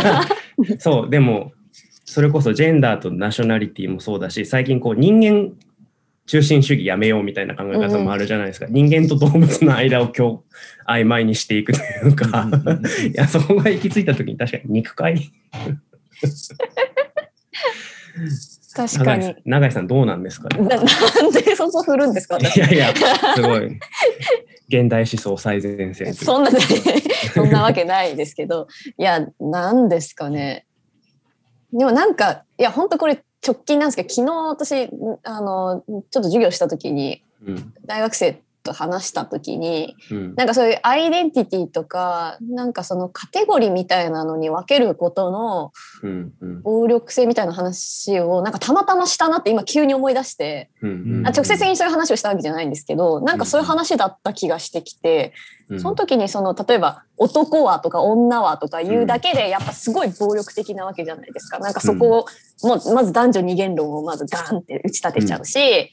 [0.78, 1.52] そう、でも、
[2.04, 5.52] それこそジェンダーとナショナリティもそうだし、最近こう人間
[6.26, 8.66] 中心主義やめようみたいな考え方もあるじゃないですか。
[8.68, 10.40] 人間と動物の間を今日
[10.86, 12.48] 曖昧にしていくというか、
[13.12, 15.30] いや、そこが行き着いた時に確かに肉塊。
[18.74, 19.86] 確かに永井さん。
[19.86, 20.66] どうなんですかね？
[20.66, 22.92] ななんでそこ振るんですかいやいや、
[23.36, 23.78] すごい。
[24.68, 26.58] 現代思想最前線そんなね、
[27.34, 28.66] そんなわけないですけど、
[28.98, 30.66] いや、なんですかね。
[31.72, 34.90] でもなんか、いや、本当これ直近なんですけど、昨日私、
[35.24, 37.74] あの、ちょっと授業した時に、うん。
[37.84, 40.34] 大学生と話した時にうん。
[40.34, 45.72] なんかそういうアイデンティティとかなんかそのカテゴリーみたいなのに分けることの
[46.02, 46.62] うんうん。
[46.62, 55.32] 暴力性みたいな話をなんかたまたましたなって今急に思い出してうんあ直接的にそういう話をしたわけじゃないんですけどなんかそういう話だった気がしてきて
[55.68, 55.80] うん。
[55.80, 61.58] その時にその例えば男はとか女はとか言うだけでやっぱすごい暴力的なわけじゃないですか。
[61.58, 62.26] なんかそこを
[62.62, 65.86] もうまず男女二元論をまずガーンって打ち立てちゃうし、や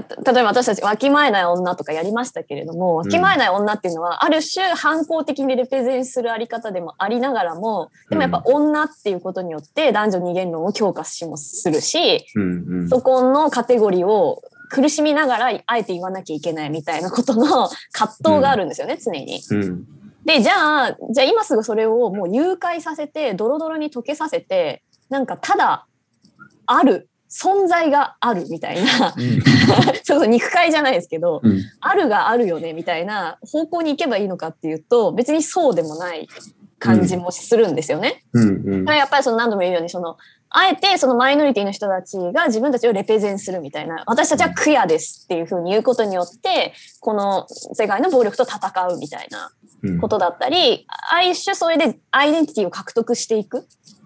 [0.00, 12.24] 例えば私たちわきまえない女とかやりましたけれどもわきまえない女っていうのはある種反抗的にレペゼンするあり方でもありながらもでもやっぱ女っていうことによって男女二元論を強化しもするし
[12.88, 19.42] そこのカテゴリーを苦しみながらあえて言わなきゃいけないみたいなことの葛藤があるんですよね、常に。
[19.50, 19.84] うん。
[20.24, 25.86] でじゃあじゃあ今すぐそれをもう誘拐させてドロドロに溶けさせてなんかただ
[26.66, 29.14] ある存在があるみたいな。
[30.04, 31.62] それこそ肉塊じゃないですけどうん。
[31.80, 36.28] あるがあるよねみたいな方向に行けばいいのかっていうと別にそうでもない
[36.78, 38.22] 感じもするんですよね。
[38.34, 38.84] うんうん。
[38.84, 40.16] だからやっぱりその何度も言うようにその
[40.50, 49.50] あえてそのマイノリティの人たちが自分たちをレペゼンするみたいな私たちはクヤですっていうふうに言うことによってこの世界の暴力と戦うみたいな
[49.84, 50.00] うん。
[50.00, 53.62] ことだったり、ある種それでアイデンティティを獲得していくっ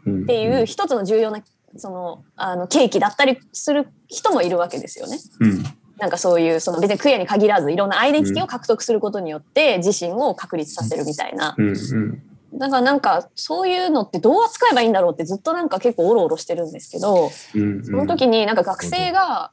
[0.07, 1.43] うんていう一つの重要な
[1.79, 5.19] そのあの契機だったりする人もいるわけですよね。
[5.41, 5.65] うん。
[5.99, 11.55] なんかそういうその別にクエアに限らずいろんなアイデンティティを獲得することによって自身を確立させるみたいな。
[11.57, 12.23] うんうん。
[12.59, 19.51] だからなんかそういうのってどう扱えばいいんだろうってずっとなんか結構オロオロしてるんですけどうんその時になんか学生が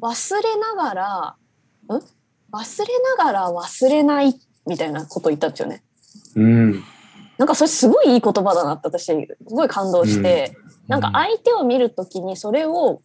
[0.00, 1.36] 忘れながら、
[1.96, 2.02] ん？
[2.52, 4.34] 忘れながら忘れない
[4.66, 5.82] みたいなことを言ったんですよね。
[6.36, 6.82] うん。
[7.38, 10.56] なんかそれすごいいい言葉だなって私すごい感動して、
[10.88, 13.02] なんか相手を見るときにそれを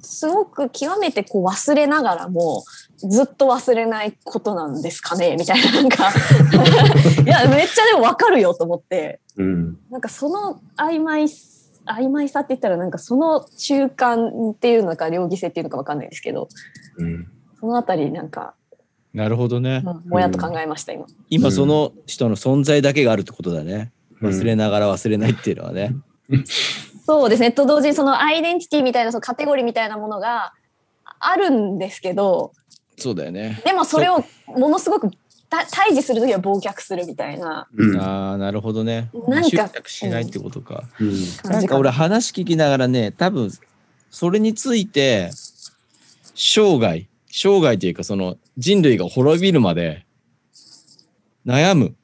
[0.00, 2.64] すごく極めてこう忘れながらも
[2.96, 6.10] ずっと忘れないことなんですかねみたいななんか
[7.24, 16.48] いやめっちゃでも分かるよと思ってうんなんかその曖昧曖昧さって言ったらなんかその中間っていうのか両義性っていうのか分かんないですけど
[16.98, 17.28] うん
[17.62, 18.54] そのあたりなんか、
[19.14, 19.84] なるほどね。
[19.86, 21.06] うんもやっと考えました今。
[21.30, 23.92] 今その人の存在だけがあるってことだね。
[24.20, 25.94] 忘れながら忘れないっていうのはね。
[27.04, 27.52] そうですね。
[27.52, 30.52] と同時にそのアイデンティティみたいなそのカテゴリーみたいなものが
[31.18, 32.52] あるんですけど、
[32.96, 33.60] そうだよね。
[33.64, 35.10] でもそれをものすごく
[35.52, 39.10] た対峙するときは忘却するみたいなうんああ、なるほほどね。
[39.28, 40.84] なんか執着しないってことか。
[40.98, 41.14] うん
[41.50, 43.50] なんか俺話聞きながらね、多分
[44.10, 45.30] それについて
[46.34, 50.06] 生涯、生涯というかその人類が滅びるまで
[51.44, 51.94] 悩む。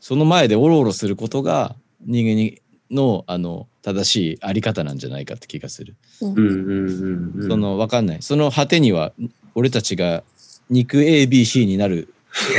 [0.00, 1.74] その前でおろおろすることが
[2.06, 5.94] 人間にのあの正しいあり方なんじゃないかって気がする。
[6.20, 8.22] うんうんうんうんそのわかんない。
[8.22, 9.12] その果てには
[9.54, 10.22] 俺たちが
[10.70, 12.12] 肉 ABC になる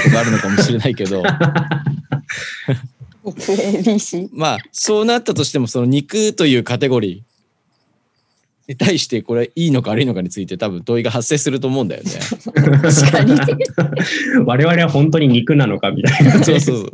[0.04, 1.24] ことがあるのかもしれないけど
[3.24, 4.30] ABC。
[4.34, 7.28] まあそうなったとしてもその肉というカテゴリー
[8.68, 12.12] に対してこれいいのか悪いのかについて多分問いが発生すると思うんだよね。
[12.82, 13.40] 確かに。
[14.46, 16.32] 我々は本当に肉なのかみたいな。
[16.44, 16.92] そうそうそう。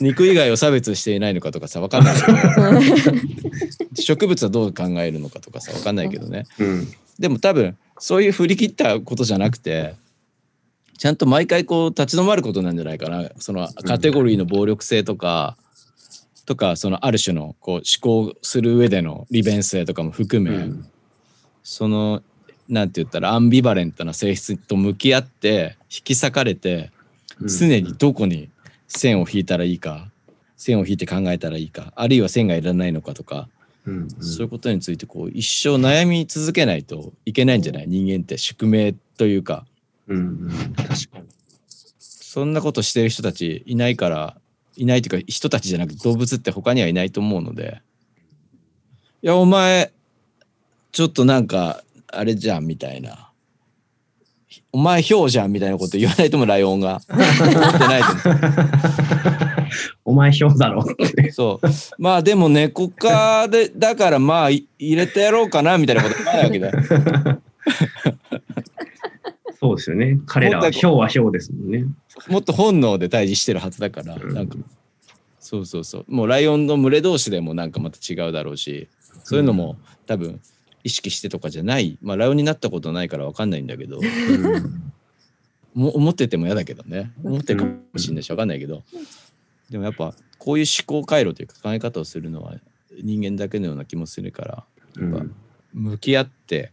[0.00, 2.16] 肉以外を差別していないのかとかさわかんない
[4.00, 6.46] 植物はどう考えるのかとかさわかんないけどね。
[6.58, 6.88] うん。
[7.18, 9.94] でも多分そういう振り切ったことじゃなくて
[10.98, 13.30] ちゃんと毎回こう立ち止まることなんじゃないかな。
[13.38, 15.56] そのカテゴリーの暴力性とか、
[16.44, 20.86] とかそのある種のこう思考する上での利便性とかも含め、うん。
[21.62, 22.22] その
[22.68, 26.90] なんて言ったらアンビバレントな性質と向き合って引き裂かれて
[27.42, 28.50] 常にどこに
[28.88, 30.10] 線を引いたらいいか
[30.56, 33.48] 線を引いて考えたらいいかあるいは線がいらないのかとか、
[33.86, 37.84] うんそういうことについてこう一生悩み続けないといけないんじゃない？
[37.86, 39.64] 人間って宿命というか。
[40.08, 40.50] うんうん。
[40.74, 41.24] 確かに。
[41.98, 44.36] そんなことしてる人たちいないから
[44.76, 47.80] いないというか人たちじゃなくて動物って他にはいないと思うので。
[49.22, 49.92] いやお前
[50.92, 53.27] ちょっとなんかあれじゃんみたいな
[54.72, 57.00] お前ヒョウじゃんみたいなこと言わないともライオンが。
[60.04, 60.58] お前ひょう。
[60.58, 60.82] だろ。
[60.82, 61.66] うそう。
[61.98, 66.78] まあでも猫科でだからまあい入れてやろうかなみたいなことないわけだよ。
[69.60, 70.18] そうですよね。
[70.26, 71.84] 彼らはひょうはひょうですもんね。
[72.28, 74.34] もっと本能で対峙してるはずだから、うん。
[74.34, 74.56] なんか。
[75.40, 76.04] そうそうそう。
[76.08, 78.88] もうライオンの群れ同士でもなんかまた違うだろうし
[79.24, 79.76] そういうのも
[80.06, 80.40] 多分
[80.84, 84.92] 意識してとかじゃないまあライオンになったことないから分かんないんだけどうん。
[85.74, 87.12] も思ってても嫌だけどね。
[87.22, 88.82] 思ってるかもしれないし分かんないけど。
[89.70, 92.54] でもやっぱこういう思考回路というか考え方をするのは
[93.00, 94.64] 人間だけのような気もするから
[94.96, 95.34] うん。
[95.72, 96.72] 向き合って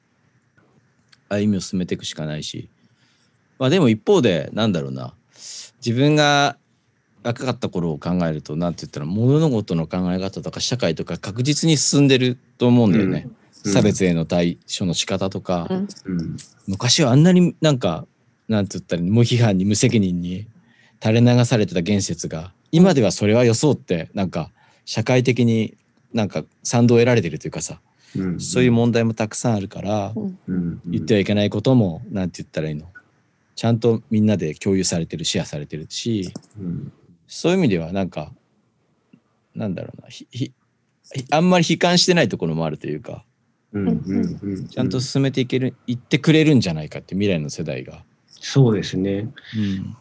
[1.30, 2.70] 歩みを進めていくしかないし。
[3.60, 5.14] まあでも一方でなんだろうな。
[5.86, 6.58] 自分が
[7.24, 13.24] 若かった頃を考えるとなんて言ったら物事の考え方とか社会とか確実に進んでると思うんだよね。
[13.26, 13.36] うん
[13.72, 15.88] 差別への対処の仕方とか、うん。
[16.06, 18.08] うん昔はあんなになんか
[18.48, 20.48] なんて言ったら無批判に無責任に
[21.00, 24.50] 垂れ流されてた言説が今ではそれは予想ってなんか
[24.84, 25.78] 社会的に
[26.12, 27.80] なんか賛同を得られてるというかさ
[28.18, 28.40] うん。
[28.40, 30.40] そういう問題もたくさんあるからうん。
[30.48, 32.88] うん言ってはいけないこともなんて言ったらいいの。
[33.56, 36.92] ちゃんとみんなで共有されてるシェアされてるしうん
[37.28, 38.32] そういう意味ではなんか
[39.56, 40.54] なんだろうなひひ
[41.32, 43.24] あんまり悲観してないところもあるというか
[44.70, 48.04] ちゃんと進めていける言ってくれるんじゃないかって未来の世代が。
[48.30, 49.30] そうですね。
[49.58, 49.96] うん。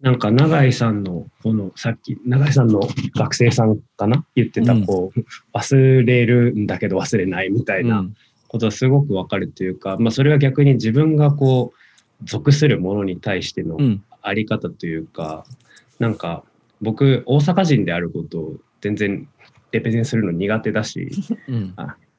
[0.00, 2.80] なんか永井さんのこのさっき永井さんの
[3.14, 4.24] 学生さんかな？
[4.34, 4.86] 言ってたうん。
[4.86, 5.20] こう、
[5.56, 8.04] 忘れるんだけど忘れないみたいな
[8.48, 14.02] ことはすごくわかるというか、まあそれは逆に自分がこう属するものに対してのうん。
[14.20, 15.44] あり方というか、
[15.98, 16.42] なんか
[16.80, 19.28] 僕大阪人であることを全然
[19.72, 21.10] レペゼンするの苦手だし
[21.48, 21.74] うん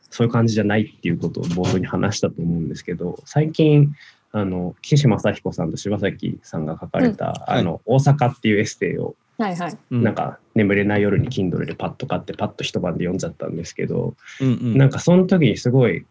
[0.10, 3.94] そういう感じじゃないっていうことを冒頭に話したと思うんですけど最近
[4.32, 7.54] あの岸正彦さんと柴崎さんが書かれた、うん。
[7.56, 9.78] あの大阪っていうエッセイをはいはい。
[9.92, 10.04] うん。
[10.04, 14.78] なんか眠れない夜に Kindle でパッと買ってパッと一晩で読んじゃったんですけど、うんうん。
[14.78, 16.06] なんかその時にすごい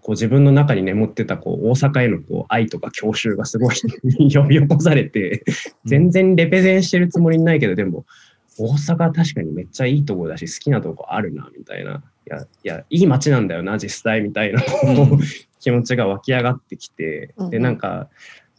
[0.00, 3.76] こう自分の中に眠ってたこう大阪へのこう愛とか郷愁がすごい
[4.32, 5.44] 呼び起こされて
[5.84, 8.06] 全然レペゼンしてるつもりないけどでも
[8.58, 12.02] 大阪確かにめっちゃいいとこだし好きなとこあるなみたいな。
[12.17, 15.18] いやいやいい街なんだよな実際みたいなうん。
[15.60, 18.08] 気持ちが湧き上がってきて、でなんか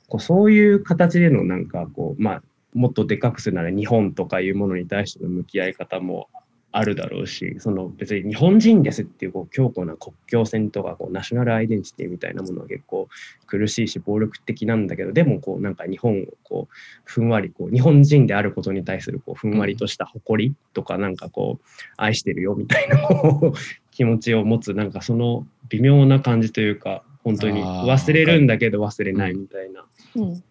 [0.07, 6.29] こうそういう形でのなんかこうまあもっとでかくするなら日本とかいうものに対しての向き合い方も
[6.71, 13.09] あるだろうしその別に日本人ですっていうこう強固な国境線とかこうナショナルアイデンティティみたいなものは結構
[13.47, 16.73] 苦しいし暴力的なんだけどでもこうなんか日本をこう
[17.05, 21.65] ふんわりこう日本人であることに対するこうふんわりとした誇りとかなんかこう
[21.97, 23.57] 愛してるよみたいなこう
[23.89, 29.85] 気持ちを持つなんかその微妙な感じというか本当に忘れるんだけど忘れないみたいな。
[30.15, 30.43] うん。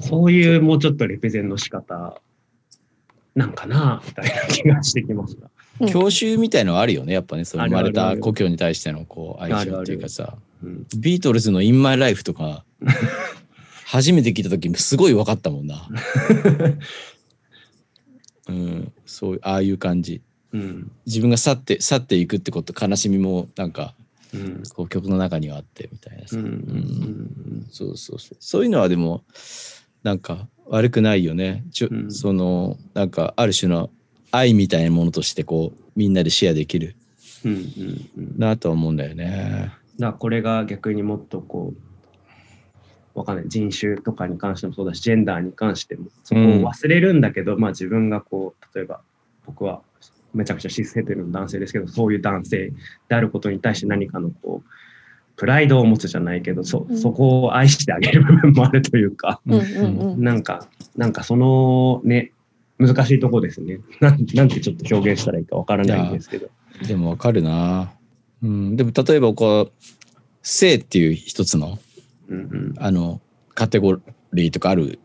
[0.00, 2.20] そういうもうちょっとレペゼンの仕方
[3.34, 5.50] なんかなみたいな気がしてきました。
[5.80, 5.88] うん。
[5.88, 10.36] 教習みたいのはあるよねやっぱねその生まれた故郷に対してのこう愛情っていうかさ。
[10.62, 10.86] うん。
[10.96, 12.64] ビートルズの「インマイライフとか
[13.86, 15.86] 初めて聞いた時すごい分かったもんな、
[18.48, 20.20] うん、そうああいう感じ。
[20.52, 20.90] うん。
[21.06, 23.94] 自分が去って去っていくってこと悲しみもなんか
[24.32, 24.62] うん。
[24.74, 26.44] こう曲の中にはあってみたいなさ、うん。
[26.44, 27.66] うん。
[27.70, 28.36] そうそうそう。
[28.40, 29.22] そういうのはでも
[30.02, 31.64] なんか悪くないよね。
[31.72, 32.12] ちょ、うん。
[32.12, 33.90] そのなんかある種の
[34.30, 36.96] 愛みたいなものとしてこうみんなでシェアできる。
[37.44, 38.34] うんうんうん。
[38.38, 39.72] なとは思うんだよね。
[39.98, 41.72] だからこれが逆にもっとこ
[43.14, 43.44] うわかんない。
[43.48, 49.00] 人種とかに関してもそうだしジェンダーに関してもそこを忘れるんだけど、まあ自分がこう例えば
[49.46, 49.82] 僕は
[50.32, 52.72] めちゃくちゃシスヘテルの男性ですけどそういう男性
[53.08, 54.68] であることに対して何かのこう
[55.36, 56.98] プライドを持つじゃないけどそうん。
[56.98, 60.24] そこを愛してあげる部分もあるというか、うんうんうん。
[60.24, 62.32] なんかなんかそのね
[62.78, 63.80] 難しいとこですね。
[64.00, 66.48] なんなんてちょっと表現したらいいかわからないんですけど。
[66.86, 67.92] でもわかるな。
[68.42, 69.72] うん、でも例えばこう
[70.42, 71.78] 性っていう一つの
[72.28, 72.74] うんうん。
[72.78, 73.20] あの
[73.54, 73.98] カテゴ
[74.32, 74.98] リーとかある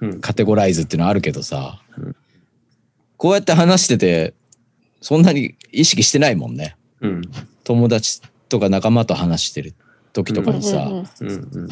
[0.00, 0.20] うん。
[0.20, 2.16] カテゴライズっていうのはあるけどさ、うん。
[3.16, 4.34] こうやって話してて
[5.00, 6.76] そんなに意識してないもんね。
[7.00, 7.22] うん。
[7.64, 9.74] 友達とか仲間と話してる
[10.12, 10.88] 時とかにさ、
[11.20, 11.68] うん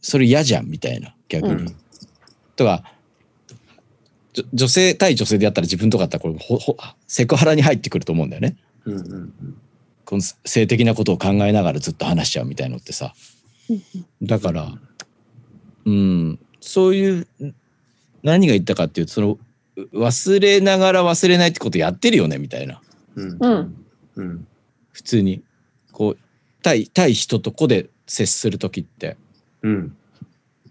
[0.00, 1.54] それ嫌じゃんみたいな逆に。
[1.54, 1.76] うん
[2.56, 2.82] とか
[4.52, 8.56] 女性対女性でやったら自分とかだったらこれほほセクハラに入ってくると思うんだよね。
[8.84, 9.32] うんうん
[10.04, 13.12] この性的なことを考えながらずっと話しちゃうみたいのってさ
[14.22, 14.72] だから
[15.84, 17.28] うんそういう
[18.22, 19.38] 何が言ったかっていうとその
[19.92, 22.80] 忘れながら忘れないってことやってるよねみたいな
[23.16, 23.22] う
[24.22, 24.46] ん
[24.92, 25.42] 普通に
[25.98, 26.18] こう
[26.62, 29.16] 対対人と子で接する時って。
[29.62, 29.96] うん。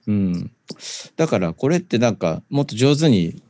[0.07, 0.51] うん。
[1.17, 3.41] だからこれってなんかもっと上手に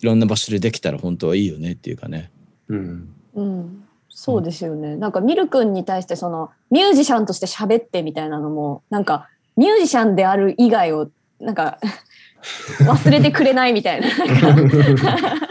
[0.00, 2.30] いろんな場所でできたら本当はいいよねっていうかね。
[2.68, 3.08] うん。
[3.34, 3.84] うん。
[4.10, 4.96] そうですよね。
[4.96, 11.08] なんかミル君に対してそのミュージシャンとして喋ってみたいなのもなんかミュージシャンである以外を
[11.40, 11.78] なんか
[12.84, 14.08] 忘れてくれないみたいな。
[14.08, 15.46] なんか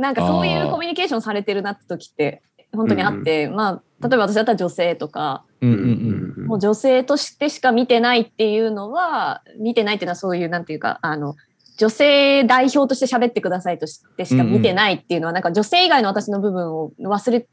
[0.00, 2.42] なんかそういうコミュニケーションされてるなって時って
[2.72, 11.36] 本当にあって、まあ例えば私だったら女性とかうんうんうんもう女性としてしか見てないっていうのは見てないっていうのはそういうなんていうかあの
[11.76, 17.46] 女性代表として喋ってくださいとしてしか見てないっていうのは、なんか女性以外の私の部分を忘れん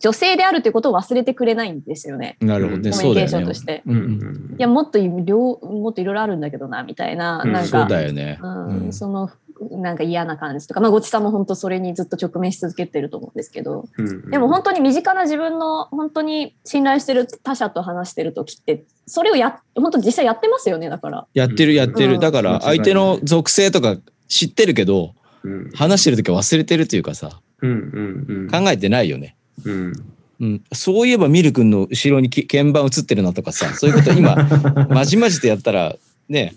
[0.00, 2.36] 女性であるということを忘れてくれないんですよね。
[2.40, 2.78] なるほど。
[2.78, 2.92] ね、うん。
[2.92, 3.44] コミュニケーション。
[3.44, 3.82] として。
[3.86, 7.52] うんうんうんいやもっといろもっといろいろあるんだけどなみたいな、うん。
[7.52, 7.68] なんか。
[7.68, 8.38] そうだよね。
[8.40, 8.66] うん。
[8.86, 8.92] うん。
[8.92, 9.30] その
[9.70, 13.86] なんか嫌な感じとか、まあ、ごちさんも本当それにずっと直面し続けてると思うんですけど。
[13.96, 21.26] うんでも本当に身近な自分の本当に信頼してる他者と話してる時ってそれをや本当実際やってますよねだから。
[21.34, 22.14] やってるやってる。
[22.14, 22.20] うん。
[22.20, 23.96] だから相手の属性とか
[24.28, 25.70] 知ってるけど、うん。
[25.70, 28.50] 話してる時は忘れてるというかさ、うんうんうん。
[28.50, 29.36] 考えてないよね。
[29.64, 29.92] うん。
[30.40, 34.34] うん、そういえばミル君の後ろにき鍵盤映ってるなとかさそういうこと今
[34.90, 35.96] まじまじとやったら
[36.28, 36.54] ね。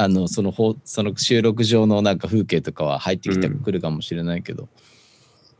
[0.00, 4.68] あのそのほその収録上のなんか風景とかは入ってきてうんくるかもしれないけど、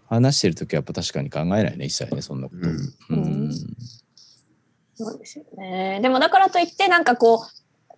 [0.08, 2.68] 話してる時はやっぱ確かに考えないね一切ねそんなこと。
[2.68, 3.24] うん。
[3.24, 3.52] うん。
[4.94, 5.98] そうですよね。
[6.02, 7.46] でもだからといってなんかこ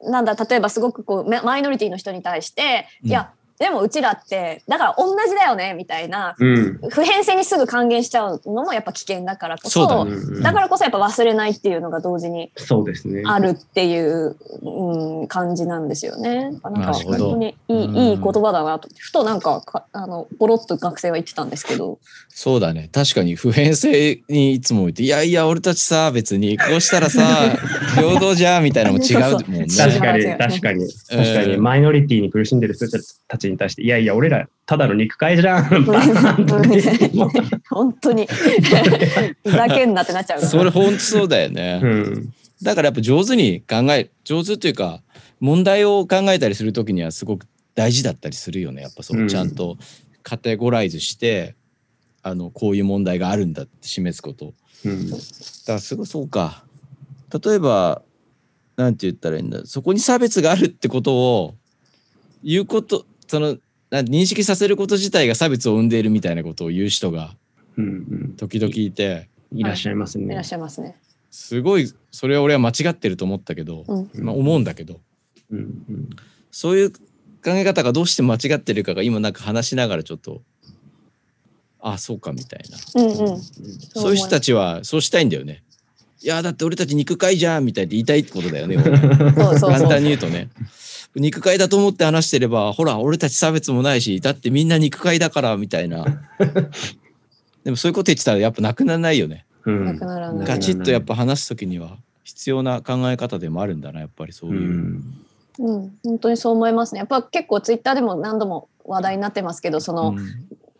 [0.01, 3.11] うなんだ例えばすごくこうママイノリティの人に対して、うん。
[3.11, 6.79] いやでもうちらってだから同じだよねみたいなうん。
[6.89, 10.13] 普遍性にすぐ還元しちゃうのもやっぱ危険だからこそそうだね。
[10.13, 10.43] うん。
[10.43, 13.23] だからこそやっぱ忘れないっていうのが同時にそうですね。
[13.27, 16.53] あるっていう、うん、感じなんですよね。
[16.63, 17.97] なんか本当にいい,、うん。
[17.97, 18.89] いい言葉だなと。
[18.97, 21.99] ふとなんかかあのポロッと学生は言ってたんですけど。
[22.31, 22.89] そうだね。
[22.91, 27.23] 確かに普遍性にいつも言って「いやいや俺たちさ別にこうしたらさ
[27.95, 29.67] 平等じゃん」みたいなのも違うもんね。
[29.67, 30.85] 確かに確かに。
[30.85, 31.57] うん確かに。
[31.59, 32.89] マイノリティに苦しんでる人
[33.29, 35.65] たちに対していやいや俺らただの肉塊じゃん。
[37.69, 38.27] 本当に。
[38.27, 40.43] ふざけんなってなっちゃう。
[40.43, 41.81] それ本当そうだよね。
[41.83, 42.33] うん。
[42.63, 45.03] だからやっぱ上手に考え上手というか
[45.41, 48.83] 問題を考えたりする時にはすごく大事だったりするよね。
[48.83, 49.29] やっぱそう、うん。
[49.29, 49.77] ちゃんと
[50.23, 51.57] カテゴライズして
[52.23, 54.55] あのこういう問題があるんだって示すこと。
[54.85, 55.11] うん。
[55.11, 55.23] だか
[55.67, 56.63] らすごいそうか。
[57.45, 58.03] 例えば
[58.77, 59.63] なんて言ったらいいんだ。
[59.65, 61.55] そこに差別があるってことを
[62.45, 63.57] 言うことその
[63.91, 67.37] な認識させること自体が差別を生んでいるみたいなことを言う人が
[67.77, 67.89] うんう
[68.31, 68.37] ん。
[68.37, 69.29] 時々いて。
[69.53, 70.33] いらっしゃいますね。
[70.33, 70.35] い。
[70.35, 70.45] らっ。
[70.45, 70.97] しゃいますね。
[71.31, 74.11] すごいそれは俺は間違ってると思ったけど、うん。
[74.25, 75.01] まあ、思うんだけど。
[75.51, 76.11] うんうん。
[76.51, 76.99] そういう考
[77.47, 80.43] え方がどうして間違ってるかが今なんか話しながらちょっと
[81.81, 83.03] あそうかみたいな。
[83.03, 83.41] うんうん。
[83.41, 85.63] そういう人たちはそうしたいんだよね。
[86.23, 88.77] いやだって俺たち肉塊じゃんみたいって言いたいってことだよね。
[88.83, 89.71] そうそうそう。
[89.71, 90.51] 簡単に言うとね
[91.17, 96.05] 肉塊だと思って話してればほら俺たち差別もないしだってみんな肉塊だからみたいな。
[97.65, 99.45] でもそういうこと言ってたらやっぱなくならないよね。
[99.67, 99.85] うん。
[99.85, 100.47] なくならない。
[100.47, 104.55] ガチッとやっぱ話す時には必要な考え方でもあるんだなやっぱりそうう。
[104.55, 105.15] いう、ん。
[105.59, 107.01] うん、本当にそう思いますね。
[107.01, 110.19] やっぱ結構ツイッターでも何度も話題になってますけど、その、うん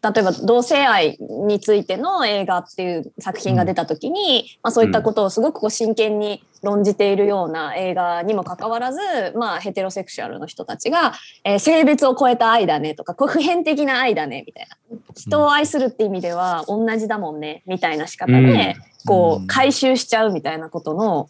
[0.03, 8.99] 例えば同性愛についての映画っていう作品が出た時に、まあ、そういったことをすごくこう真剣に論じているような映画にもかかわらず、
[9.37, 11.13] まあ、ヘテロセクシュアルの人たちが、
[11.45, 14.77] えー性別を超えた愛だねとかこう普遍的な愛だねみたいな。
[15.15, 18.77] 人を愛するって意味では同じだもんねみたいな仕方で、
[19.07, 21.29] こう回収しちゃうみたいなことの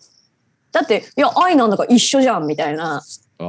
[0.72, 3.02] だっていや愛なんだから一緒じゃんみたいな。
[3.38, 3.42] あ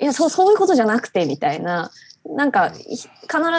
[0.00, 1.90] いやそうそういうことじゃなくてみたいな
[2.34, 3.08] なんかひ必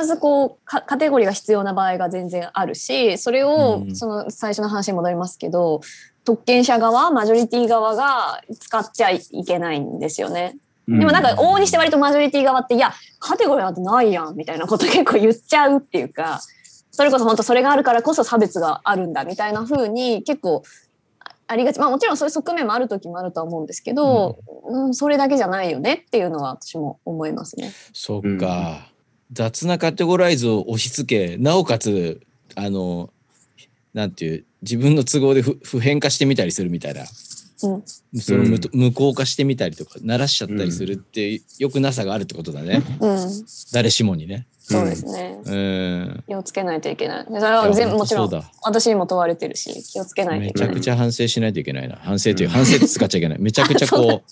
[0.06, 5.82] ずこうカカテゴリーが必要な場合が全然あるしそれを、うんその最初の話に戻りますけど
[6.24, 10.58] 特権者側マジョリティ側が使っちゃいけないんですよね。
[10.88, 16.40] でもなんか往々にして割とマジョリティ側っていやカテゴリーなんてないやんみたいなこと結構言っちゃうっていうか
[16.92, 20.64] それこそ本当それがあるからこそ差別があるんだみたいな風に結構
[21.48, 21.80] あありがち。
[21.80, 24.94] まあもちろんそういう側面もある時もあるとは思うんですけど、うん。
[24.94, 27.72] それだけじゃないよねっていうのは私も思いますね。
[27.94, 28.92] そっか、
[29.32, 32.22] 雑なカテゴライズを押し付けなおかつ
[32.56, 33.12] あの
[33.94, 37.02] なんていう自分の都合で不普遍化してみたりするみたいな。
[37.64, 37.84] うん、
[38.22, 38.60] その無,、うん。
[38.74, 43.18] 無効化してみたりとか鳴らしちゃったりするってよくなさがあるってことだね、うん、
[43.74, 45.40] 誰しもにねそうですね。
[45.46, 46.24] うん。
[46.28, 47.26] 気をつけないといけない。
[47.26, 48.52] でそれは全部もちろんそうだ。
[48.64, 50.68] 私にも問われてるし気をつけないとめいけない。
[50.68, 51.96] ちゃくちゃ反省しないといけないな。
[51.96, 52.54] 反省といううん。
[52.54, 53.40] 反省って使っちゃいけない。
[53.40, 54.24] めちゃくちゃこ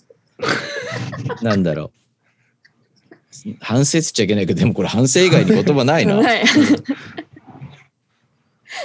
[1.42, 1.92] うなんだろう。
[3.62, 6.18] 反省っちゃいけないけどでもこれ反省以外に言葉ないな。
[6.18, 6.44] はい。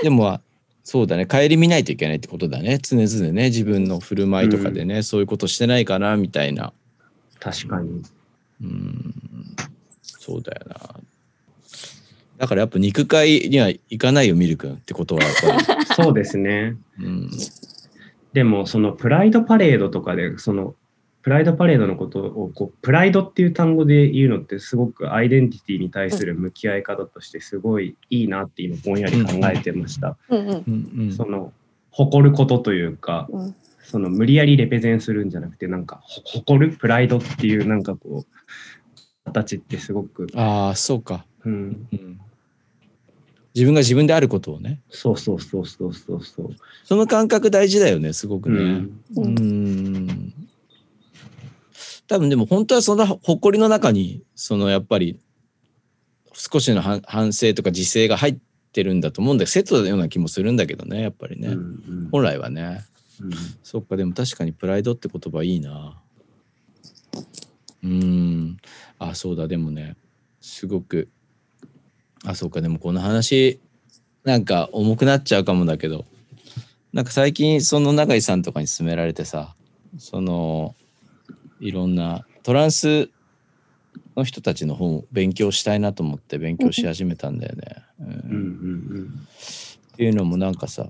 [0.05, 0.41] でもまあ
[0.85, 1.27] そうだね。
[1.27, 2.79] 顧みないといけないってことだね。
[2.79, 3.47] 常々ね。
[3.47, 6.73] 自分の振る舞いとかでね、そういうことしてないかなみたいな。
[7.41, 8.03] 確かに。
[8.63, 9.15] うん。
[10.03, 10.77] そうだよな
[12.41, 15.21] だからやっぱ肉塊には行かないよミル君ってことは
[15.95, 16.75] そうですね。
[16.99, 17.31] うん、
[18.33, 20.75] でもそのプライドパレードとかでその
[21.21, 30.17] プライドパレードのことをこうプライドっていう単語で言うのってすごくアイデンティティに対する向き合い方としてすごいいいなって今ぼんやり考えてました。
[31.15, 31.53] その
[31.91, 33.55] 誇ることというかうん。
[33.83, 38.27] その無理やりレペゼンするんじゃなくてなんかほ誇るプライドっていうなんかこう
[39.25, 42.21] 形ってすごく、ああそうか、うん、うん、
[43.55, 44.81] 自分が自分であることをね。
[44.91, 46.25] そうそうそうそうそう。
[46.25, 46.57] そう。
[46.85, 48.57] その感覚大事だよねすごくね。
[48.57, 48.89] うん。
[49.17, 50.35] うーん。
[52.07, 55.21] 多分でも本当はその誇りの中にそのやっぱり
[56.33, 58.39] 少しの反反省とか自制が入っ
[58.73, 61.59] てるんだと思うんだけどセットのような気もするんだけどねやっぱりね、うんう
[62.07, 62.09] ん。
[62.11, 62.85] 本来はね。
[63.21, 63.31] うん。
[63.63, 66.01] そっかでも確かにプライドって言葉いいな。
[67.83, 68.57] うーん。
[68.99, 69.97] あそうだでもね
[70.41, 71.09] すごく
[72.25, 72.61] あそうか。
[72.61, 73.61] でもこの話
[74.25, 76.05] なんか重くなっちゃうかもだけど。
[76.93, 79.55] なんか最近その永井さんとかに勧められてさ
[79.99, 80.75] その
[81.61, 83.11] いろんなトランス
[84.17, 87.63] の人たちの本を勉強したいなと思って勉強し始めたんだよね。
[88.01, 88.07] うん。
[88.07, 88.17] うんう
[89.03, 89.27] ん
[89.93, 90.89] っていうのもなんかさ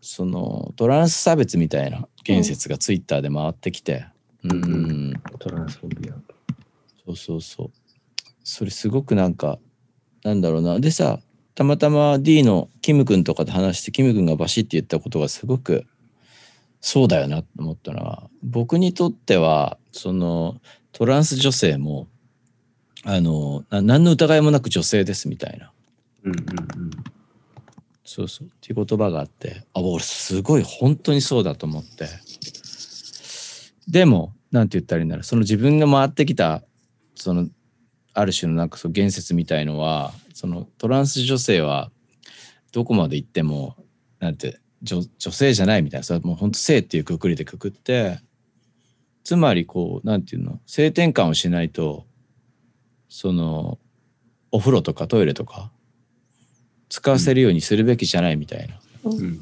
[0.00, 4.06] そのトランス差別みたいな言説がツイッターで回ってきて。
[4.44, 5.14] うんん、うん。
[5.38, 6.14] トランスフォビア。
[7.04, 7.70] そうそうそう。
[8.42, 9.58] それすごくなんか
[10.24, 10.80] なんだろうな。
[10.80, 11.20] でさ
[11.54, 15.86] たまたま D のキム君とかで話してキム君がバシッて言ったことがすごく
[16.80, 20.56] そうだよなと思ったのは僕にとってはその
[20.92, 22.08] トランス女性も
[23.04, 25.70] あのな何の疑いもなく女性ですみたいな。
[26.24, 26.90] うんうん。
[28.04, 28.48] そうそう。
[28.48, 32.08] っていう言葉があってあ俺すごい本当にそうだと思って。
[33.86, 35.24] でもなんて言ったらいいんだろう。
[35.24, 36.62] その自分が回ってきた
[37.14, 37.48] その
[38.14, 41.90] ある種のなんかそう言説みたいのはそのトランス女性は
[42.72, 43.76] どこまで行っても
[44.20, 48.20] なんて女女性じゃないみたいなそれはもう本当性っていうくくりでくくって
[49.24, 52.06] つまりこうなんていうの性転換をしないと
[53.08, 53.78] その
[54.50, 55.70] お風呂とかトイレとか
[56.88, 59.40] 使わせるようにするべきじゃないみたいなうんうん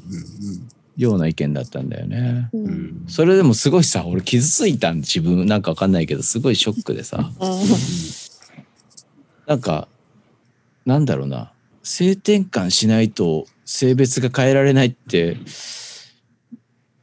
[0.95, 2.49] ような意見だったんだよね。
[2.53, 2.65] うん。
[2.65, 2.67] うん。
[2.67, 3.05] うん。
[3.07, 7.31] それでもすごいさ俺傷ついたん自分なんかわかんないけどすごいショックでさ
[9.45, 9.87] なんか
[10.85, 11.53] なんだろうな。
[11.83, 15.37] 性転換しないと性別が変えられないって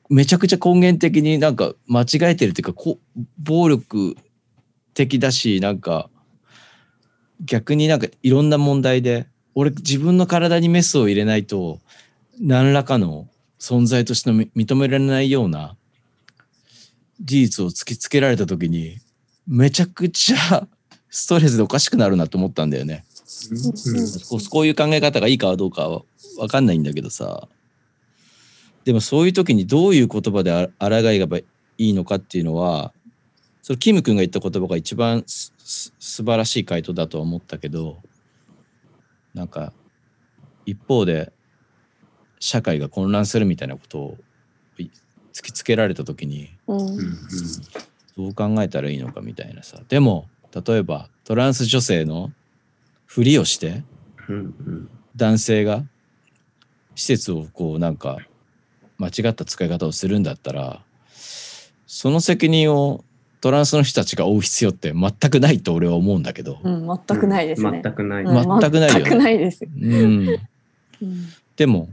[0.09, 2.99] めちゃくちゃ根源的になんか間違えてるっていうかこ
[3.39, 4.17] 暴力
[4.95, 6.09] 的だしなんか
[7.45, 11.79] 逆になんかいろんな問題で俺自分の体にメスを入れないと
[12.41, 13.29] 何らかの
[13.59, 15.77] 存在として認められないような
[17.21, 18.97] 事実を突きつけられた時に
[19.47, 20.67] めちゃくちゃ
[21.11, 23.05] ストレスでおかしくなるなと思ったんだよね。
[24.51, 26.03] こういう考え方がいいかどうかは
[26.39, 27.49] 分かんないんだけどさ。
[28.85, 31.45] でもそういう時にどういう言葉であ抗いがばい
[31.79, 32.93] いのかっていうのは
[33.63, 37.99] それキム君が言った言葉が一番すす素晴らしい回答だとは思ったけど
[39.35, 39.73] なんか
[40.65, 41.33] 一方で
[42.39, 44.17] 社会が混乱するみたいなことを
[44.79, 44.91] い
[45.33, 46.97] 突きつけられた時にうん。
[48.17, 49.81] どう考えたらいいのかみたいなさ。
[49.89, 52.33] でも例えばトランス女性の
[53.07, 53.83] ふりをして
[54.29, 54.91] うんうん。
[55.17, 55.85] 男性が
[56.95, 58.19] 施設をこうなんか
[58.99, 60.83] 間違った使い方をするんだったら
[61.87, 63.05] その責任を
[63.41, 67.81] トランスの人たちが負う必要って全くないと俺は思うんだけど、うん、全くないですね。
[67.83, 68.25] 全くない。
[68.25, 69.03] うん全くないよね。
[69.03, 69.65] 全くないです。
[69.65, 70.29] うん、
[71.03, 71.29] うん。
[71.57, 71.89] でも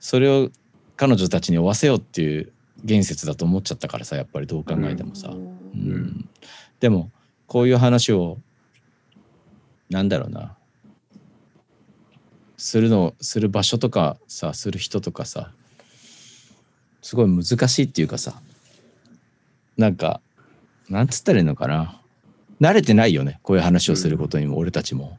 [0.00, 0.50] それを
[0.96, 2.50] 彼女たちに負わせようっていう
[2.82, 5.36] 言説だと思っちゃったからさやっぱりどう考えてもさ、うん。
[5.36, 6.28] うん。
[6.80, 7.10] でも
[7.50, 8.38] こういう話を
[9.90, 10.56] なんだろうな。
[12.56, 15.50] するのする場所とかさする人とかさ。
[17.02, 18.40] すごい難しいっていうかさ。
[19.76, 20.20] なんか
[20.88, 22.00] なんつったらいいのかな。
[22.60, 23.40] 慣れてないよね。
[23.42, 25.18] こういう話をすることにも、俺たちも。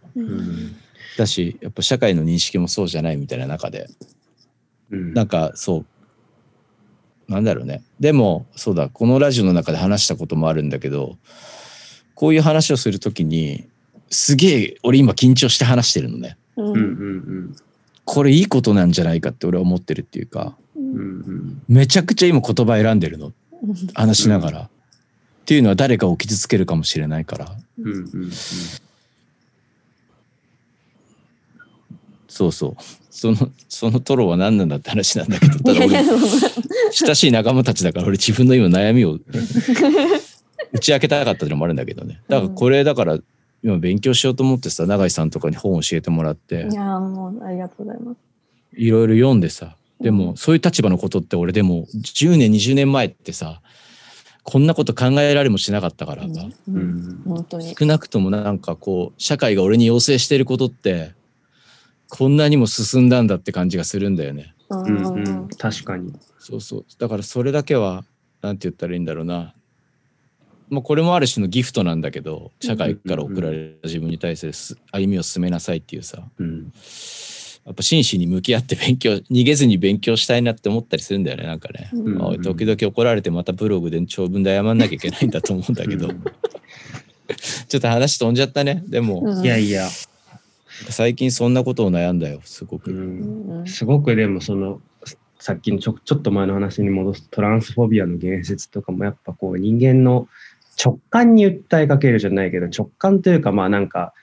[1.17, 3.89] だしやっぱ社会の認識もそうじゃないみたいな中で。
[4.89, 5.13] うん。
[5.13, 5.86] なんかそう。
[7.27, 7.84] なんだろうね。
[7.99, 8.88] でもそうだ。
[8.88, 11.17] このラジオの中で話したこともあるんだけど
[12.22, 13.67] こういう話をするときに
[14.11, 16.38] すげえ俺今緊張して話してるのね。
[16.55, 16.65] うん。
[16.67, 17.55] うんうん
[18.05, 21.61] これいいことなんじゃないかって俺は思ってるっていうかうんうん。
[21.67, 23.32] めちゃくちゃ今言葉選んでるの。
[23.95, 24.69] 話しながら、っ
[25.45, 27.55] ていうのは誰かを傷つけるかもしれないから。
[27.80, 28.32] うんうん。
[32.28, 32.76] そうそう。
[33.09, 36.03] そのそのトロは何なんだって話なんだけどただ俺
[36.93, 39.19] 親しい仲間たちだから俺自分の今悩みを
[40.74, 42.22] 打ち明けたかったのもあるんだけどね。
[42.28, 43.17] だからこれだから
[43.63, 48.17] 今勉強しようと思ってさ永井さんとかに本を教えてもらっていやもうありがとうございます。
[48.74, 53.61] いろいろ読んでさでもそういう立場のことって俺でも10年20年前ってさ
[54.43, 56.32] こんなこと考えられもしなかったから、うん。
[56.32, 57.24] ううんん。
[57.26, 57.76] 本当に。
[57.78, 61.11] 少なくともなんかこう社会が俺に要請してることって
[62.09, 64.55] こんなにも進んだんだって感じがするんだよね。
[64.69, 64.82] うん。
[64.84, 65.47] うんうん。
[65.49, 66.13] 確かに。
[66.39, 66.86] そうそう。
[66.97, 68.03] だからそれだけは
[68.41, 69.53] なんて言ったらいいんだろうな
[70.72, 76.24] まあこれもある種のギフトなんだけど社会から送られた自分に対するす歩みを進めなさいっていうさ。
[76.39, 76.72] うん。
[77.63, 82.05] やっぱ真摯に向き合って勉強逃げずに勉強したいなって思ったりするんだよねなんかね、うん。
[82.15, 82.34] うん。
[82.34, 86.24] あ時々怒られてまたブログで長文で謝んなきゃいけないんだと思うんだけど、うん。
[87.67, 89.45] ちょっと話飛んじゃったねでも、うん。
[89.45, 89.88] いやいや、
[90.89, 93.67] 最近そんなことを悩んだよすごく、うん。
[93.67, 94.82] すごくでもその
[95.41, 100.28] さっきのちょちょっと前の話に戻すトランスフォビアの言説とかもやっぱこう人間の
[100.84, 104.13] 直感に訴えかけるじゃないけど直感というかまあなんか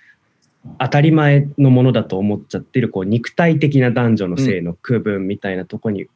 [0.79, 6.07] 当たり前のものだと思っちゃってるこう肉体的な男女の性の区分みたいなとこに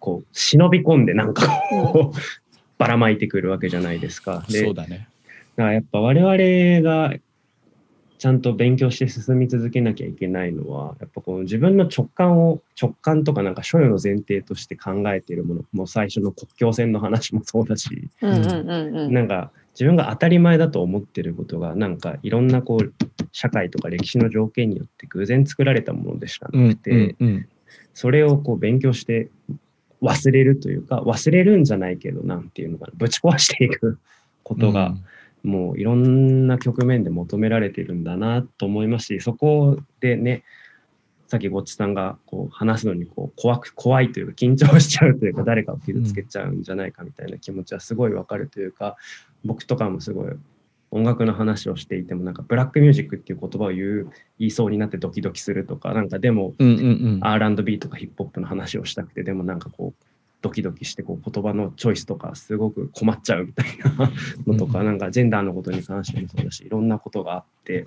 [0.00, 2.18] こう忍び込んでなんかこう
[2.78, 4.44] ばらまいてくるわけじゃないですか。
[4.48, 5.08] でそうだね。
[5.56, 7.14] だからやっぱ我々が
[8.22, 19.12] ちゃんと勉強して進み続けなきゃいけないのは、やっぱこの自分の直感を、直感とかなんか所有の前提として考えているもの、もう最初の国境線の話もそうだし、うんうんうんうん。
[19.12, 22.92] なんか自分が当たり前だと思ってることが、なんかいろんなこう、
[23.32, 27.48] 社会とか歴史の条件によって偶然作られたものでしかなくて、うんうん
[27.94, 29.28] それをこう勉強して
[30.02, 33.98] 忘れるというか、忘れるんじゃないけど、なんていうのかな、ぶち壊していく
[34.42, 34.94] ことが、
[35.42, 40.42] もういろんな局面で求められてるんだなと思いますし、そこでね、
[41.32, 48.96] さっきごっちさんがこう話すのにこう怖く怖いというか緊張しちゃうというか誰かを傷つけちゃうんじゃないかみたいな気持ちはすごいわかるというか
[49.44, 50.32] 僕とかもすごい
[50.90, 56.84] 音楽の話をしていてもなんかブラックミュージックっていう言葉を言う言いそうになってドキドキするとかなんかでもうんうんう
[57.16, 60.04] ん、R&B とかヒップホップの話をしたくてでもなんかこう
[60.42, 64.10] ドキドキしてこう言葉のチョイスとかすごく困っちゃうみたいな
[64.46, 64.86] のとか、うん。
[64.86, 67.86] なんかジェンダーのことに関してもそうだしいろんなことがあって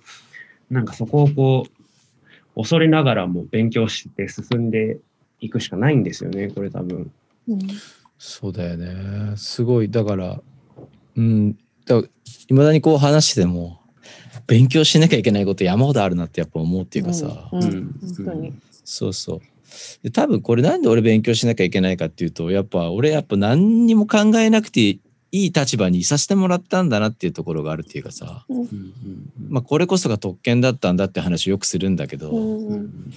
[0.72, 1.68] なんかそこをこ
[2.56, 4.97] う恐れながらも勉強して進んで
[5.41, 7.12] いくしかないんですよねこれ多分。
[7.47, 7.60] うん。
[8.18, 9.36] そうだよね。
[9.36, 10.41] すごいだから
[11.16, 11.57] うん。
[11.86, 11.97] だ
[12.49, 13.82] いまだにこう話しても
[14.47, 17.63] 勉強しなきゃいけないこと山ほどあるなってやっぱ思うっていうかさ、うん。
[17.63, 17.99] うん。
[18.18, 18.53] 本当に。
[18.84, 19.41] そうそう。
[20.03, 24.99] で多分これなんで俺勉強しなきゃいけないかっていうとやっぱ俺やっぱ何にも考えなくてい
[25.32, 28.45] い立場にいさせてもらったんだなっていうところがあるっていうかさ、
[29.49, 32.68] まあ、これこそが特権だったんだって話をよくするんだけど、うん。
[32.68, 33.13] うん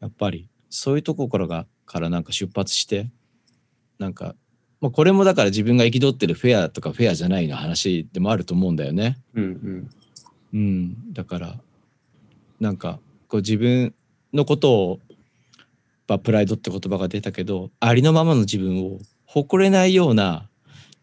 [0.00, 3.08] やっぱりそういうところからからなんか出発して
[3.98, 4.34] なんか、
[4.82, 9.16] まあ、これもだから自分が憤ってるフェアとかフェアじゃないの話でもあると思うんだよね。
[9.32, 9.90] うんうん
[10.52, 11.60] うん、だから
[12.58, 13.94] なんかこう自分
[14.34, 15.00] のことを、
[16.08, 20.48] まあ、プライドって言葉が出たけどありのままの自分を誇れないような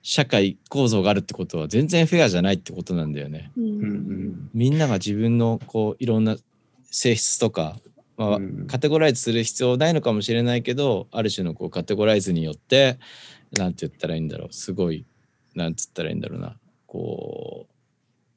[0.02, 3.52] 社会構造があるってことは全然フェアじゃないってことなんだよね。
[3.58, 6.36] ううんんみんなが自分のこういろんな
[6.84, 7.78] 性質とか、
[8.20, 8.68] まあうん。
[8.68, 13.00] カテゴライズする必要ないのかもしれないけどある種のこうカテゴライズによって
[13.58, 14.54] なんて言ったらいいんだろう。
[14.54, 15.06] すごい
[15.56, 16.58] なんつったらいいんだろうな。
[16.86, 17.68] こ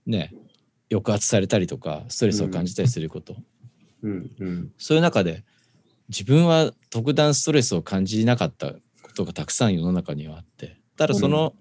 [0.06, 0.32] うね
[0.90, 3.36] 抑圧されたりとかストレスを感じたりすること、
[4.02, 4.30] うん。
[4.38, 4.72] うん。
[4.78, 5.44] そういう中で
[6.08, 8.78] 自分は特段ストレスを感じなかったこ
[9.14, 10.76] とがたくさん世の中にはあって。
[10.96, 11.54] ただその、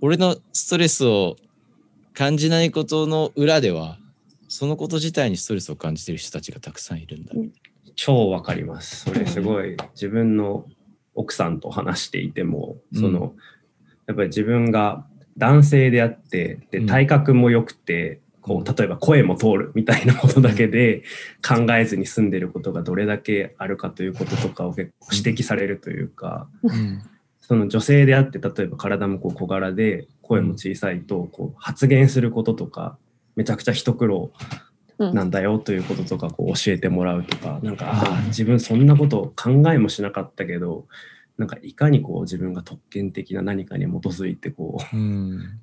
[0.00, 1.36] 俺のストレスを
[2.14, 3.98] 感じないことの裏では
[4.52, 7.32] そのこと自体にストレスを感じてる人たちがたくさんいるんだ。
[7.34, 7.52] うん。
[7.96, 9.06] 超わかります。
[9.06, 10.66] それすごい自分の
[11.14, 13.34] 奥さんと話していても、その
[14.06, 15.06] やっぱり自分が
[15.38, 16.86] 男性であってでうん。
[16.86, 21.02] 体格も良くて、こう例えば声も通るみたいなことだけで
[21.42, 27.02] 考えずに済んでることがどれだけあるかということとかを結構指摘されるというか、うん。
[27.40, 32.98] その女性であって例えば体もこう小柄で声も小さいとこう発言することとか
[33.36, 34.32] めちゃくちゃ一苦労
[34.98, 35.14] うん。
[35.14, 40.86] なんだよということとかこう教えてもらうとかなんかああ自分そんなこと考えもしなかったけど
[41.38, 45.60] なんかいかにこう自分が特権的な何かに基づいてこううん。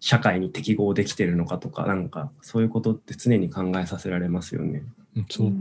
[0.00, 4.82] 社会に適合できてるのかとかなんかそういうことって常に考えさせられますよね。
[5.30, 5.52] そう。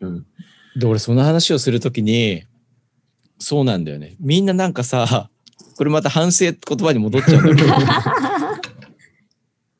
[0.00, 0.26] うん、
[0.74, 2.44] で俺その話をするときに
[3.38, 4.16] そうなんだよね。
[4.20, 5.28] みんななんかさ
[5.76, 7.68] これまた反省って言葉に戻っちゃうんだけど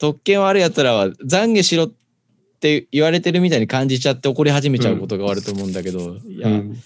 [0.05, 1.93] 特権はあるやつらは懺悔しろっ
[2.61, 6.77] て言われてるみたいに感じちゃって怒り始めちゃうことがあると思うんだけど、いや、うん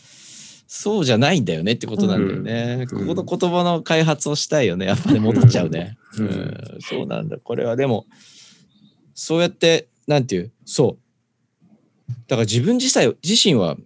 [0.70, 2.86] そうじゃないんだよねってことなんだよね。
[2.90, 4.84] うんここの言葉の開発をしたいよね。
[4.86, 5.96] やっぱり戻っちゃうね。
[6.18, 7.38] ううんんそうなんだ。
[7.38, 8.06] これはでも、
[9.14, 12.12] そうやって、なんていう、そう。
[12.28, 13.78] だから自分自体、自身は、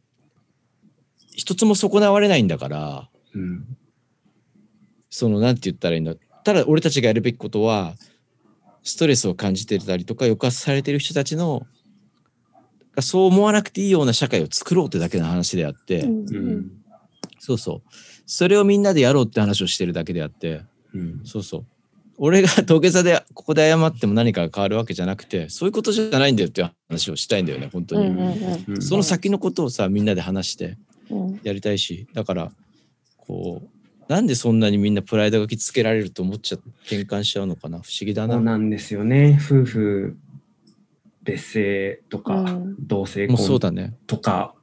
[1.34, 3.76] 一つも損なわれないんだから、うん
[5.08, 6.16] その、なんて言ったらいいんだ。
[6.44, 7.94] ただ、俺たちがやるべきことは、
[8.82, 11.66] ストレスを感じてたりとか、抑圧されてる人たちの、
[12.94, 16.28] がそう思わなくていいような社会を作ろうってだけの話であって、うん。
[16.28, 16.70] うん。
[17.38, 17.90] そうそう。
[18.26, 20.62] それをみんなでやろうって話をしてるだけであって、
[20.94, 21.20] うん。
[21.24, 21.66] そうそう。
[22.18, 28.82] 俺が土下座でここで謝っても何かが変わるわけじゃなくてそういうことじゃないんだよっていう話をしたいんだよね本当に、うんうんうん。
[28.82, 30.76] その先のことをさみんなで話して
[31.10, 31.40] うん。
[31.42, 32.52] やりたいしだから
[33.16, 33.68] こう
[34.12, 37.78] なんでそんなにみんなプライドがきつけられると思っちゃ転換しちゃうのかな？
[37.78, 38.34] 不思議だな。
[38.34, 39.38] そうなんですよね。
[39.40, 40.16] 夫婦
[41.22, 42.76] 別姓とか、うん。
[42.78, 43.96] 同性婚だね。
[44.06, 44.54] とか、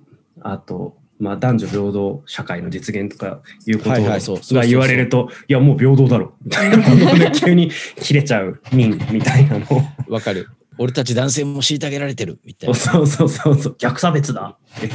[0.41, 6.35] あと、まあ、男女平等社会の実現とかいうことが言われると、いや、もう平等だろ。
[6.43, 9.65] みたいなことで急に切れちゃう民みたいなの。
[9.65, 9.81] を。
[10.13, 10.47] わかる。
[10.77, 12.39] 俺たち男性も虐げられてる。
[12.45, 12.75] みたいな。
[12.75, 14.57] そうそうそうそう、逆差別だ。
[14.77, 14.89] って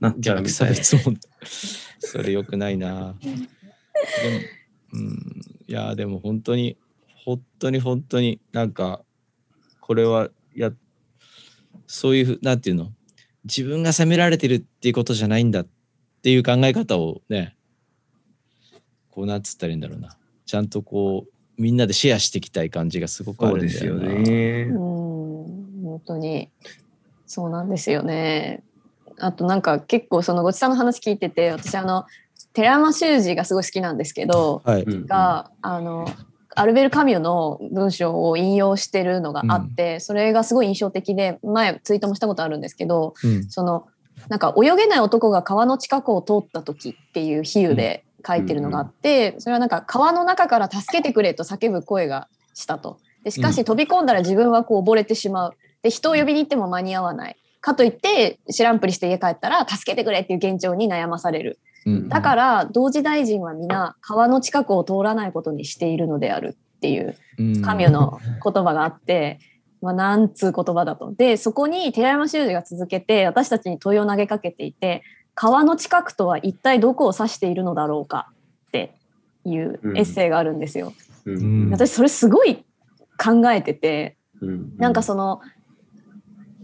[0.00, 0.74] なっちゃうみ逆差たい。
[0.74, 0.78] な。
[0.78, 1.16] 別も
[1.98, 3.14] それよくないな
[4.92, 6.76] うんいやでも本当に
[7.24, 9.02] 本当に本当になんか
[9.80, 10.72] これはや
[11.86, 12.92] そういうふなんていうの？
[13.44, 15.66] 自分が責められてるっていうことじゃないんだっ
[16.22, 17.56] ていう考え方をね
[19.10, 24.72] こうなんつったらいいんだろうなちゃんとこうみんなでシェアしていきたい感じがすごくあるんだよなですよねう。
[24.72, 26.50] ん本当に
[27.26, 28.62] そうなんですよね。
[29.18, 32.06] あとなんか結構そのごちさんの話聞いてて私あの
[32.52, 36.06] 寺山修司がすごい好きなんですけどはい、うんがあの
[36.56, 43.86] アルベル・カミュの文章を引用してるのがあって、それがすごい印象的で前ツイートもしたことあるんですけどうんその
[44.28, 52.98] なんか泳げない男が川の近くを通った時っていう比喩で書いてるのがあって、それはなんか川の中から助けてくれと叫ぶ声がしたと。
[53.24, 55.54] でしかし飛び込んだら自分はこう溺れてしまう。
[55.82, 57.36] で人を呼びに行っても間に合わない。
[57.60, 61.58] かといって知らんぷりして家帰ったら助けてくれっていう現状に悩まされる。
[61.86, 67.62] うんだから同時大臣は皆川の近くを通らないことにしているのであるっていううん。
[67.62, 69.38] カミュの言葉があって、
[69.82, 71.12] まあ、なんつう言葉だと。
[71.12, 75.02] で、そこに寺山修司が続けて私たちに問いを投げかけていて、
[75.34, 78.28] 川の近くとは一体どこを指しているのだろうか
[78.68, 78.94] って
[79.44, 80.92] いうエッセイがあるんですよ。
[81.70, 82.64] 私それすごい
[83.22, 84.76] 考えてて、うん。
[84.76, 85.40] なんかその、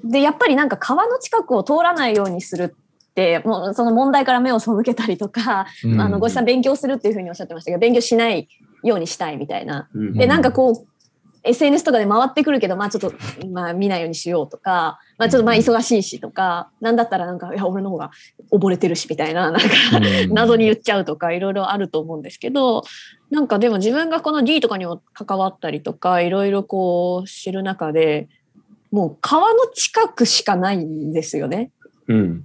[0.05, 2.75] で、やっぱりなんか川の近くを通らないようにするって、
[3.45, 6.01] もうその問題から目を背けたりとか、うん。
[6.01, 8.49] あの、ごしさん勉強するっていうふうにおっしゃってましたけど、勉強しない
[8.83, 9.89] ようにしたいみたいな。
[9.95, 10.12] うん。
[10.14, 10.87] で、なんかこう、
[11.43, 13.14] SNS とかで回ってくるけど、まあちょっと、
[13.49, 18.11] まあ見ないようにしようとか、まあちょっとまあ忙しいしとか、なんだったらなんか、いや、俺の方が
[18.51, 20.35] 溺れてるしみたいな、なんか、うん。
[20.35, 22.83] 謎に言っちゃうとかいろいろあると思うんですけど
[23.31, 28.29] なんかでも自分がこの D とかにも関わったりとかいろいろこう知る中で
[28.91, 31.71] もう川の近くしかないんですよね。
[32.09, 32.45] うん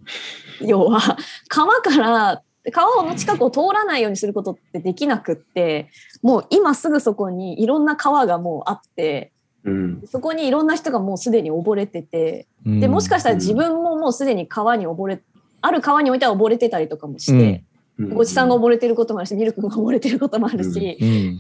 [0.68, 2.42] 要は川から
[2.72, 5.90] 川の近くを通らないようにすることってできなくって
[6.22, 9.32] もう今すぐそこにいろんな川がもうあって
[9.64, 10.02] うん。
[10.06, 15.22] そこにいろんな人がもうすでに溺れててでもしかしたら自分ももうすでに川に溺れ
[15.62, 17.64] ある川においては溺れてたりとかもして。
[18.00, 18.10] うん。
[18.10, 21.40] ごちさんが溺れてることもあるしミルクが溺れてることもあるし、うん。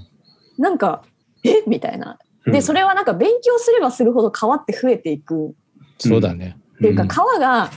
[0.60, 1.04] なんか
[1.44, 1.64] え？
[1.66, 2.20] みたいな。
[2.46, 5.56] でそれはなんか勉強すればするほど川って増えていく。
[5.98, 6.58] そうだね。
[6.76, 7.08] っていうか、ん。
[7.08, 7.72] 川が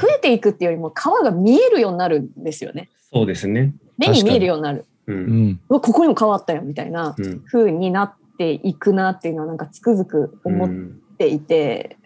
[0.00, 3.74] 増えていくっていうよりも川が見えるようになるんですよねそうですね。
[3.98, 5.60] 目に見えるようになるううんん。
[5.68, 10.70] うわここにも川あったよみたいなうん風になっていくなっていうのはなんかつくづく思っ
[11.18, 11.98] ていて、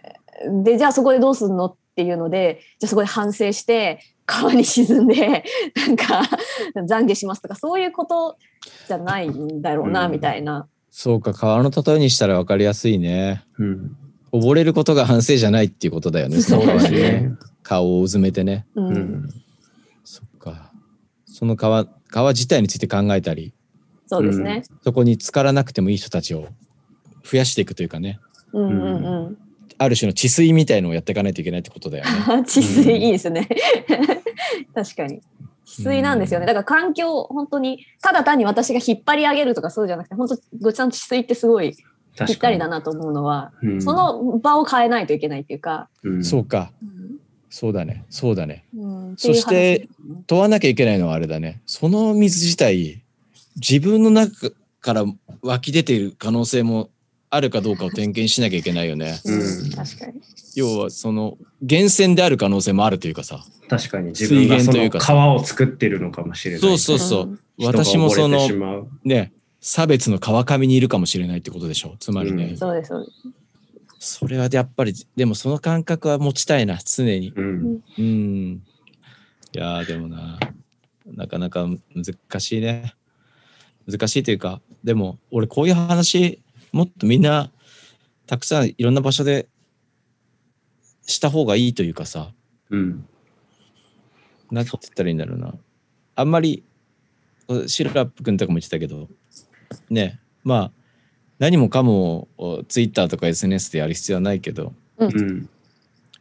[0.63, 5.43] でじゃあそこでどうするのっていうのでじゃあそこで反省して川に沈んで
[5.75, 6.23] なんか
[6.75, 8.37] 懺悔しますとかそういうこと
[8.87, 10.67] じゃないんだろうな、うんみたいな。
[10.89, 13.43] そうか、川の例えにしたら分かりやすいね。
[13.59, 13.97] うん
[14.31, 16.41] 溺れることが反省じゃないっていうことだよね。
[16.41, 17.29] そうですねね。
[17.65, 18.67] 顔をうずめてね。
[18.75, 19.29] うんうん
[20.03, 20.71] そっか。
[21.25, 23.53] その川、川自体について考えたり、
[24.05, 24.63] そうですね。
[24.83, 26.47] そこに浸からなくてもいい人たちを
[27.23, 28.19] 増やしていくというかね。
[28.53, 29.37] うんうんうん。
[29.79, 32.43] ある種の治水みたいのをやっていかないといけないってことだよね。
[32.45, 33.49] 治水いいですね。
[34.75, 35.21] 確かに。
[35.65, 36.45] 治水なんですよね。
[36.45, 41.75] だから環境、本当に、ただ単に私が引っ張り上げるとかそうじゃなくて、本当、ごちゃん治水ってすごい
[42.25, 46.71] ぴったりだなと思うのは、うんその場を変えないといけないっていうか、うんそうか。
[47.55, 48.03] そうだね。
[48.09, 48.65] そうだね。
[48.75, 49.87] うんそして、
[50.27, 51.61] 問わなきゃいけないのはあれだね。
[51.65, 53.01] その水自体、
[53.55, 54.51] 自分の中
[54.81, 55.05] から
[55.41, 56.89] 湧き出ている可能性も
[57.29, 59.21] あるかどうかを点検しなきゃいけないよね。
[59.23, 60.21] うんうん確かに。
[60.57, 63.39] 要はその源泉である可能性もあるというかさ。
[63.69, 66.59] 確かに自分いうか川を作ってるのかもしれない。
[66.61, 67.23] そうそうそう。
[67.29, 69.31] うん私もそのね、
[69.61, 71.95] 差別の川上にいるかもしれないってことでしょ。
[72.01, 72.47] つまりね。
[72.47, 73.44] うんそうです、そうです。
[74.05, 77.33] それはやっぱり、でもその感覚は持ちたいな、常に。
[77.35, 78.63] うんうん。
[79.51, 80.39] いやーでもな、
[81.07, 82.93] なかなか難しいね。
[83.89, 87.51] 難しいというか、でも俺こういう話、もっとみんな、
[88.27, 89.47] たくさんいろんな場所で
[91.07, 92.31] した方がいいというかさ、
[92.69, 93.07] うん
[94.51, 95.55] なんて言ったらいいんだろうな。
[96.15, 96.63] あんまり、
[97.65, 99.09] シロラップ君とかも言ってたけど、
[99.89, 100.71] ね、まあ、
[101.39, 102.27] 何もかも
[102.67, 105.49] ツイッターとか SNS でやる必要はないけどうん。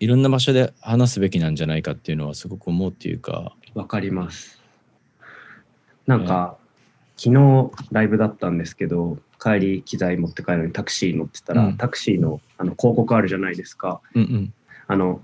[0.01, 3.55] いろんな場所で話すべきなんじゃないかっていうのはすごく思うっていうか。
[3.75, 4.61] わかります。
[6.07, 6.57] なんか、
[7.17, 11.77] 昨日ライブだったんですけど、帰り機材持って帰るのにタクシー乗ってたら、うん。
[11.77, 14.01] タクシーのあの広告あるじゃないですか。
[14.15, 14.55] うんうん。
[14.89, 15.23] あの、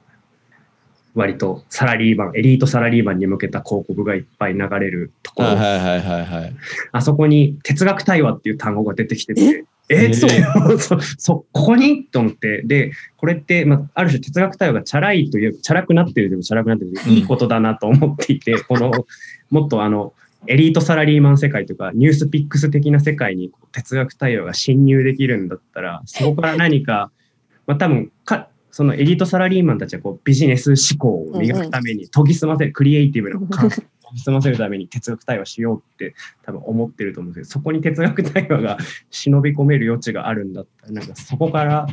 [1.15, 6.57] 割とサラリーマン、エリートサラリーマンに向けた広告がいっぱい流れるところ、はいはいはいはいはい。
[6.93, 10.31] あそこに哲学対話っていう単語が出てきてて、ええそう。
[10.79, 18.93] そそここにと思って、で、これって、まあ、ある種哲学対話がチャラいという、チャラくなってるでもチャラくなってるいいことだなと思っていて、 この、
[19.51, 20.15] もっとあの、
[20.47, 27.11] エリートサラリーマン世界とか、ニュースピックス的な世界に哲学対話が侵入できるんだったら、そこから何か、
[27.67, 33.69] まあ多分か、そのエリートサラリーマンたちはこうビジネス思考を磨くために研ぎ澄ませる、クリエイティブな感
[34.11, 38.79] 研ぎ澄ませるために哲学対話しようって多分思ってると思うんですけど、そこに哲学対話が
[39.11, 40.87] 忍び込める余地があるんだった。
[40.87, 41.87] ら、なんかそこから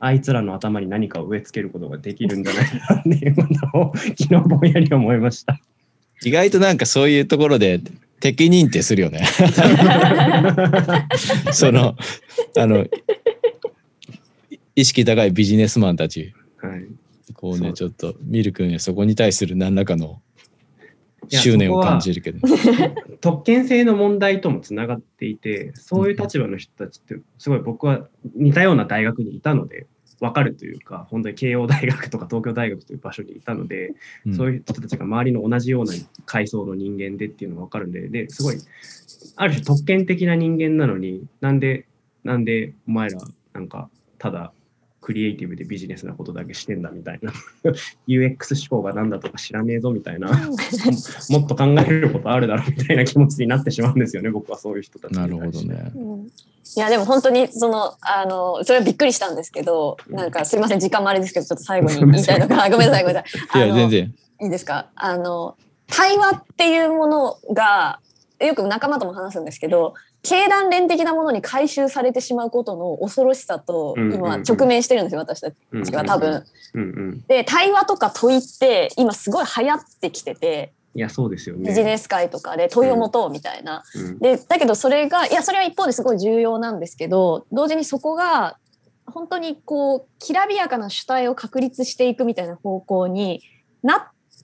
[0.00, 3.42] あいつらの頭に何かを植え付けることができるんじゃないかっていうこ
[3.72, 5.60] とを昨日ぼんやり思いました。
[6.24, 7.80] 意外となんかそういうところで
[8.20, 9.26] 敵認定するよね。
[11.52, 11.96] その
[12.56, 12.86] あの
[14.76, 16.34] 意識高いビジネスマンたち。
[16.58, 16.86] はい。
[17.34, 20.20] こうねちょっとミル君そこに対する何らかの
[21.28, 22.40] 執念を感じるけど。
[23.20, 29.86] 特権性の問題ともつながっていてそういう立場の人たちってすごい僕は似たような大学にいたので
[30.20, 33.94] 分かるというか本当に慶応大学とか東京大学という場所にいたので、
[34.26, 34.36] うん。
[34.36, 35.92] そういう人たちが周りの同じような
[36.26, 38.56] 階層の人間でっていうのが分かるんでですごい
[39.36, 41.86] ある種特権的な人間なのになんで
[42.24, 43.20] なんでお前ら
[43.52, 44.52] なんかただ
[45.02, 47.32] クリエイティブでビジネスなことだけしてんだみたいな。
[48.08, 50.28] UX 思考が何だとか知らねえぞみたいな。
[51.28, 55.26] もっと考えることあるだろうみたいな気持ちになってしまうんですよね、僕はそういう人たちにな。
[55.26, 55.92] るほどね。
[55.94, 56.26] うん。
[56.76, 63.64] いやでも本当にそのあのそれはびっくりしたんですけどなんかすいません時間もあれですけどちょっと最後に言いたいのがごめんなさいごめんなさい。
[63.64, 64.14] いや全然。
[64.42, 64.86] いいですか？
[64.94, 65.56] あの
[65.88, 67.98] 対話っていうものが
[68.40, 76.44] よく仲間とも話すんですけど経団連的なものに回収されてしまうことの恐ろしさと今直面してるんですよ私たちうんは多分。
[77.26, 81.70] で対話とか問いって今すごい流行ってきてていや、そうですよね。
[81.70, 83.82] ビジネス界とかで問いを持とうみたいな。
[83.94, 88.58] うんでだけどそれがいやそれは一方ですごい重要なんですけど同時にそこが
[89.06, 93.42] 本当にこうきらびやかな主体を確立していくみたいな方向に
[93.82, 94.02] なっ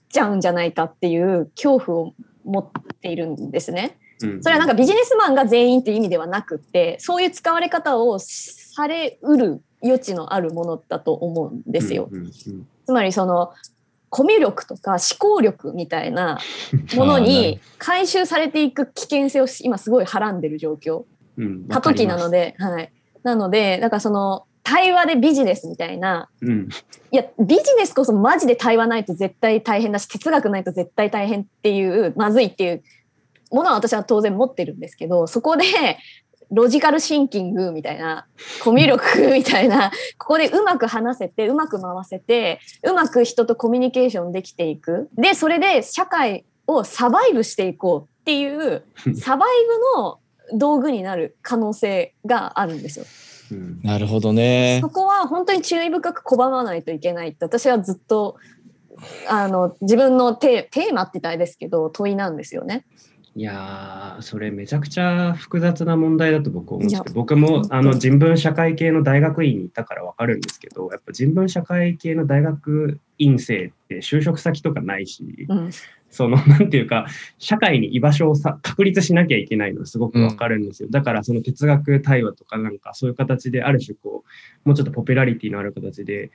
[0.09, 2.13] ちゃうんじゃないかっていう恐怖を
[2.43, 3.97] 持っているんですね。
[4.21, 12.09] うんそれはなんかビジネスマンが全員っていう意味ではなくってそういう使われ方をされうる余地のあるものだと思うんですよ。
[12.11, 12.31] うんうん
[12.85, 13.53] つまりその
[14.09, 16.39] コミュ力とか思考力みたいな
[16.95, 21.03] ものに 回収されていく危険性を今すごいはらんでる状況。
[21.37, 21.67] うん。
[21.67, 22.31] 過渡期なの。
[22.31, 22.91] で、はい、
[23.21, 32.83] なのでだからその対話でビジネスみたいなわかりますいやビジネスこそマジで対話ないと絶対大変だし哲学ないと絶対大変っていうまずいっていう
[33.51, 35.65] ものは私は当然持ってるんですけどそこで
[36.51, 38.27] ロジカルシンキングみたいな
[38.63, 48.83] コミュ力みたいなここでうまく話せてうまく回せてうまく人とコミュニケーションできていくでそれで社会をサバイブしていこうっていう
[49.15, 49.49] サバイ
[49.95, 50.19] ブの
[50.53, 53.05] 道具になる可能性があるんですよ。
[53.51, 58.35] うんなるほどねそこは本当に注意深く拒まないといけないって私はずっと
[59.27, 62.85] あの自分のテテーマって言ったらあれですけど問いなんですよね。
[63.39, 75.71] いやー、それめちゃくちゃ複雑な問題だと僕思ってて、僕もあの人文社会系の大学院にいたからわかるんですけど、やっぱ人文社会系の大学院生って就職先とかないし、うん。
[76.09, 80.89] その、 なんていうか、社会に居場所をさ確立しなきゃいけないのはすごくわかるんですよ。
[80.91, 84.25] だから、その哲学対話とか、なんかそういう形で、ある種、こ
[84.65, 86.29] う、もうちょっとポピュラリティのある形で、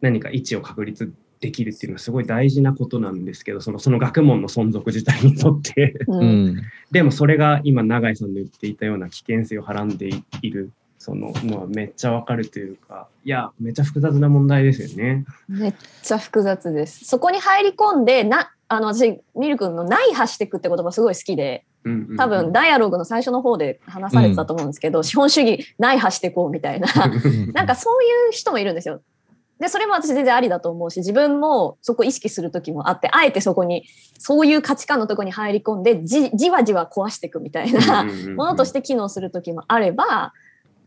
[0.00, 1.12] 何か位置を確立
[1.42, 5.96] できるっていうのはすごい大事なことなんですけど、そのその学問の存続自体にとって。
[6.06, 6.62] ううんん
[6.92, 10.08] でもそれが今、永井さんの言っていたような危険性をはらんで
[10.40, 10.70] いる。
[10.98, 15.24] そののはめっちゃわかるというか、いや、めっちゃ複雑な問題ですよね。
[15.48, 17.04] めっちゃ複雑です。
[17.04, 26.86] そこに入り込んでなあの私ミル君の「内破していく」って言葉すごい好きでうんうんうん多分ダイアログの最初の方で話されてたと思うんですけど、資本主義内破していこうみたいな
[27.52, 29.02] なんかそういう人もいるんですよ。
[29.62, 33.86] でそれも私全然ありだと思うし自分もそこ意識する時もあってあえてそこに
[34.18, 38.04] そういう価値観のところに入り込んでじじわじわ壊していくみたいな
[38.36, 40.34] ものとして機能する時もあれば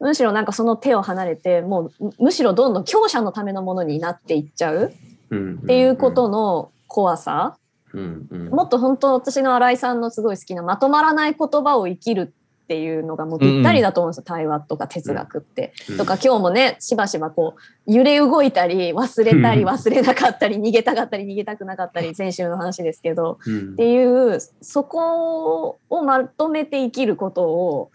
[0.02, 5.16] むしろなんかその手を離れてもうむむしろどんどん強者のためのものになっていっちゃうっ
[5.64, 7.58] っていうことの怖さ、
[7.94, 12.34] もっと本当私の新井さんのすごい好きなまとまらない言葉を生きる
[12.66, 15.72] っていうのがもうぴったりだと思うんですよ、対話とか哲学って。
[15.88, 15.98] うん。
[15.98, 17.56] とか今日もねしばしばこ
[17.86, 23.74] う揺れ動いたり忘れたりうん忘れなかったり逃げたかったり逃げたくなかったり先週の話ですけどうん。
[23.74, 27.92] っていうそこをまとめて生きることを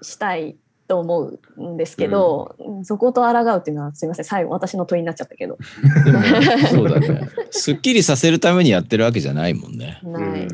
[0.00, 0.54] したい
[0.86, 2.54] と思うんですけど、
[2.84, 4.24] そこと抗うっていうのはすみません。
[4.24, 5.58] 最後私の問いになっちゃったけど。
[6.04, 6.22] でも
[6.68, 7.28] そうだね。
[7.50, 9.98] すっきりさせるためにやってるわけじゃないもんね。
[10.04, 10.46] ない。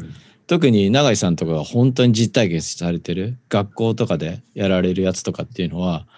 [0.50, 6.08] 特に永井さんとかが本当に実体験されてる学校とかでやられるやつとかっていうのは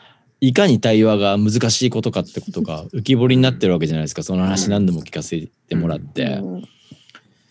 [0.41, 4.23] いかに対話が難しいことかってことが 浮き彫りになってるわけじゃないですか。
[4.23, 6.69] その話何度も聞かせてもらって、うん。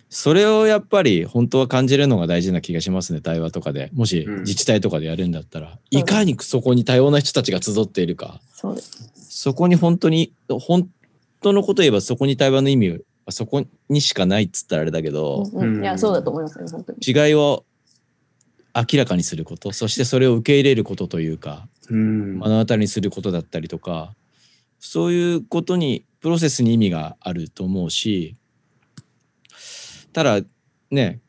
[0.10, 3.92] それをやっぱり本当は感じるのが大事な気がしますね対話とかで。
[3.94, 4.40] もしうん。
[4.40, 8.42] 自治体とかでやるんだったら、いかにそこに多様な人たちが集っているか。
[9.16, 10.90] そこに本当に本
[11.42, 12.98] 当のこと言えばそこに対話の意味は
[13.30, 17.00] そこにしかないっつったらあれだけど、うんうんうんいやそうだと思いますね本当に。
[17.02, 17.66] 違いを
[18.74, 24.16] 明らかにすることそしてそれを受け入れることというかうん目の当たりにすることだったりとか
[24.80, 28.36] そういうことにプロセスに意味があると思うし
[30.14, 30.40] ただ
[30.90, 31.20] ね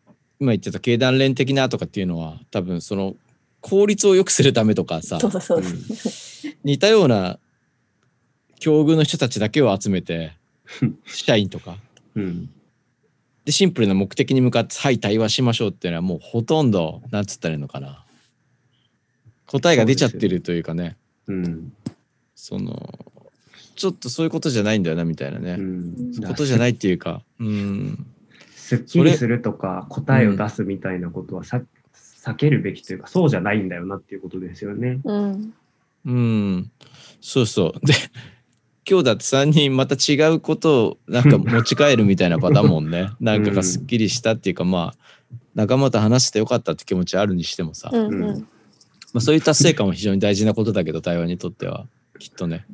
[0.40, 3.14] 今言ってた経団連的なとかっていうのは多分その
[3.60, 6.56] 効率を良くするためとかさそうだそうです。
[6.64, 7.38] 似たような
[8.58, 10.32] 境遇の人たちだけを集めて
[11.06, 11.76] 社員とか。
[12.14, 12.50] うん。
[13.44, 18.04] でシンプルな目的に向かって「はい対話しましょう」っていうのはもうほとんどなんつったらいいのかな。
[19.46, 20.96] 答えが出ちゃってるというかね。
[21.26, 21.72] うん。
[22.34, 22.98] その
[23.74, 26.12] ちょっとそういうことじゃないんだよなみたいなね、うん。
[26.12, 27.22] そういうことじゃないっていうか。
[27.40, 28.06] うん。
[28.54, 31.62] すっきりするとか答えを出すみたいなことはさ、
[32.24, 35.00] 避けるべきというかそうじゃないんだよなっていうことですよね。
[35.04, 35.54] うん。
[36.04, 36.70] うん。
[37.20, 37.86] そうそう。
[37.86, 37.94] で
[38.88, 43.10] 今日だって3人また違うことをなんか持ち帰るみたいなパターンもんね。
[43.20, 48.24] なんかがすっきりしたっていうかまあ仲間と話してよかったって気持ちあるにしてもさ、うんうん。
[48.24, 48.40] うん。
[49.12, 51.86] まあ、そういう達成感も非常に大事なことだけど対話にとっては
[52.18, 52.64] きっとね。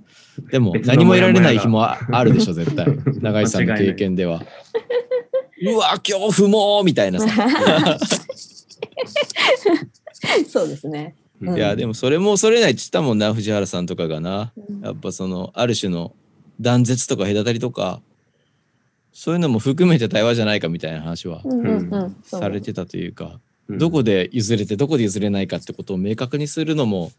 [0.51, 2.87] でも何も得られない日もああるでしょ絶対。
[3.21, 4.43] 永井さんの経験では。
[5.61, 7.27] うわ恐怖もみたいなさ。
[10.49, 11.17] そうですね。
[11.41, 11.57] うん。
[11.57, 14.53] いやでもそれも恐れないって言ったもんな藤原さんとかがな。
[14.57, 14.81] うん。
[14.81, 16.15] やっぱそのある種の
[16.61, 18.01] 断絶とか隔たりとか
[19.13, 21.43] そういうのも含めて対話じゃないかみたいな話は
[22.23, 23.79] されてたというかうん。
[23.79, 27.13] どこで譲れてどこで譲れないかってことを明確にするのも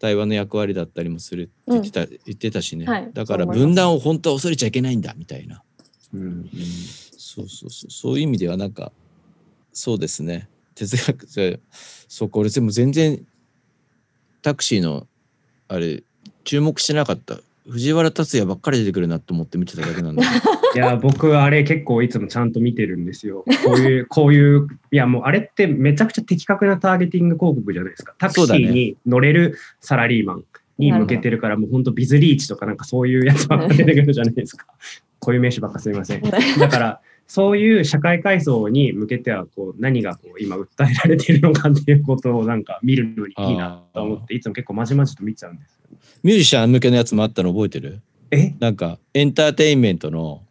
[0.00, 3.10] 対話の役割だったりもするって言ってた,、言ってたしね、はい。
[3.12, 5.62] だから分断を本当は恐れちゃいけないんだみたいな。
[6.14, 6.48] うん。
[7.18, 7.90] そうそうそう。
[7.90, 8.92] そういう意味ではなんか
[9.72, 10.48] そうですね
[10.86, 11.60] 哲学で
[12.08, 13.20] そうこれでも全然
[14.42, 15.06] タクシーの
[15.68, 16.02] あれ
[16.44, 20.22] 注目してなかった藤原竜也ばっかり出てくるなと思って見てただけなんだ
[20.74, 23.44] いや僕あれ結構いつもちゃんと見てるんですよ。
[23.64, 28.14] こういう こういういやもうあれってめちゃくちゃ的確なターゲティング広告じゃないですか。
[28.18, 30.44] タクシーに乗れるサラリーマン
[30.78, 34.66] に向けてるからもう本当ビズリーチとかなんかそういうやつばっか出てくるじゃないですか。
[35.18, 36.22] こういう名詞ばっかすみません。
[36.22, 37.00] だから
[37.30, 45.96] そういう社会階層に向けてはこう何がこう今訴えられているのかっていうことをなんか見るのにいいなと思っていつも結構まじまじと見ちゃうんですよ。
[46.24, 48.02] ミュージシャン向けのやつもあったの覚えてる？
[48.32, 48.56] え？
[48.58, 50.42] なんかエンターテインメントの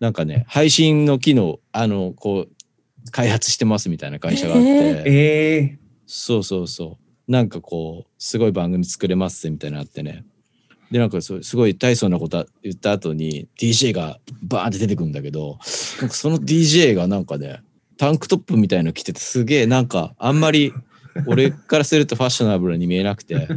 [0.00, 4.68] なんかね配信の機能あのこう開発してますみたいな会社があって、
[5.04, 6.96] ええそうそうそ
[7.28, 7.30] う。
[7.30, 10.24] なんかこうすごい番組作れますみたいなのあってね
[10.92, 15.58] でなんかそうすごい大層なこと言った後に DJ がバーンって出てくるんだけど
[16.00, 17.62] なんかその DJ がなんかね
[17.96, 20.74] タンクトップみたいの着ててすげえなんかあんまり
[21.26, 23.48] 俺からするとファッショナブルに見えなくて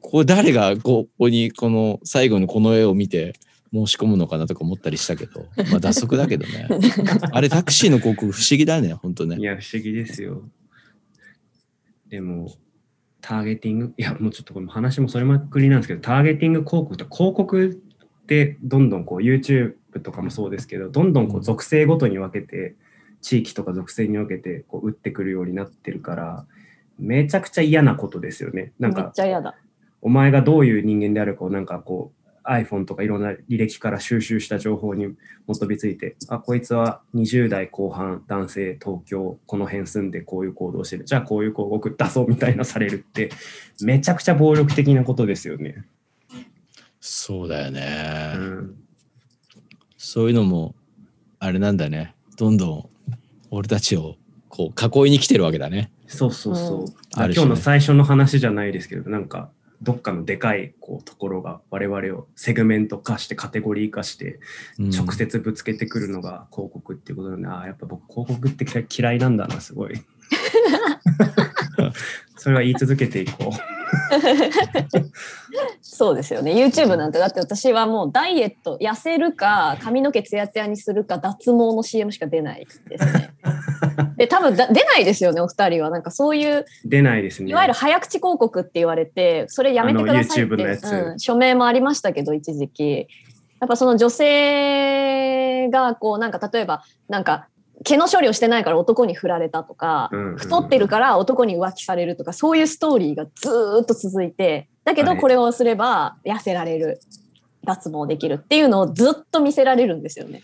[0.00, 3.34] これ誰がここにこの最後のこの絵を見て
[3.70, 6.66] 申し込むのかなとか思ったりしたけどまあ脱足だけどね
[7.30, 10.44] あれタクシーの広告不思議だねほんとねいや、不思議ですよ。
[12.08, 12.54] でも、
[13.26, 22.74] ターゲティング、いや、もうちょっとこの話もそれまくりなんですけど、ターゲティング広告と広告ってどんどんこう YouTube とかもそうですけど、どんどんこう属性ごとに分けて、
[23.22, 26.46] 地域とか属性に分けてこう打ってくるようになってるから、
[26.98, 28.74] めちゃくちゃ嫌なことですよね。
[28.78, 29.56] なんめっか、ちゃ嫌だ。
[30.02, 35.14] お前がどういう人間であるかをなんかこう iPhone とかいろんな履歴から収集した情報に
[35.46, 41.04] 基づいて、あ、こいつは20代後半、男性、東京、この辺住んでこういう行動してる。
[41.04, 43.30] じゃあこういう広告出そうみたいなされるって、
[43.82, 45.84] めちゃくちゃ暴力的なことですよね。
[47.06, 48.76] そうだよね、うん。
[49.98, 50.74] そういうのも
[51.38, 52.88] あれなんだねどんどん
[53.50, 54.16] 俺たちを
[54.48, 56.80] こう囲いに来てるわけだねそうそうそう。
[56.80, 56.86] うん
[57.16, 59.50] 今日の最初の話じゃないですけど、なんか、
[59.84, 64.40] どっかのでかいこうところが我々をセグメント化してカテゴリー化して
[64.78, 64.90] うん。
[64.90, 69.94] 直接ぶつけてくるのが広告っていうことなんで、ああやっぱ僕広告って嫌い嫌いなんだなすごい。
[72.36, 73.52] それは言い続けていこ
[75.80, 76.52] そうですよね。
[76.52, 83.34] YouTube なんてだって私はもうダイエット痩せるか髪の毛ツヤツヤにするか脱毛の CM しか出ないですね。
[84.16, 86.64] で多分だ出ないですよねお二人はなんかそういうう。
[86.84, 87.50] 出ないですね。
[87.50, 93.08] いわゆる早口広告って言われてそれやめてくださいって、つうん、署名もありましたけど一時期
[93.60, 97.48] やっぱその女性がこうなんか例えばなんか
[97.84, 107.00] 毛の処理をしてないから男に振られたとか、うんうんうん太ってるから男に浮気されるとかそういうストーリーがずーっと続いてだけどはいこれをすれば痩せられる
[107.64, 110.42] 脱毛できるっていうのをずっと見せられるんですよね。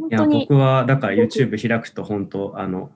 [0.00, 2.90] 本いや僕はだから YouTube 開くと本当あの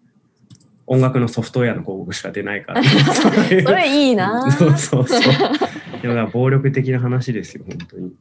[0.86, 2.82] 音楽のソフトウェアの広告しか出ないから。
[2.82, 5.20] そ それいいなそうそうそう。
[6.02, 8.12] でもだから暴力的な話ですよ本当に。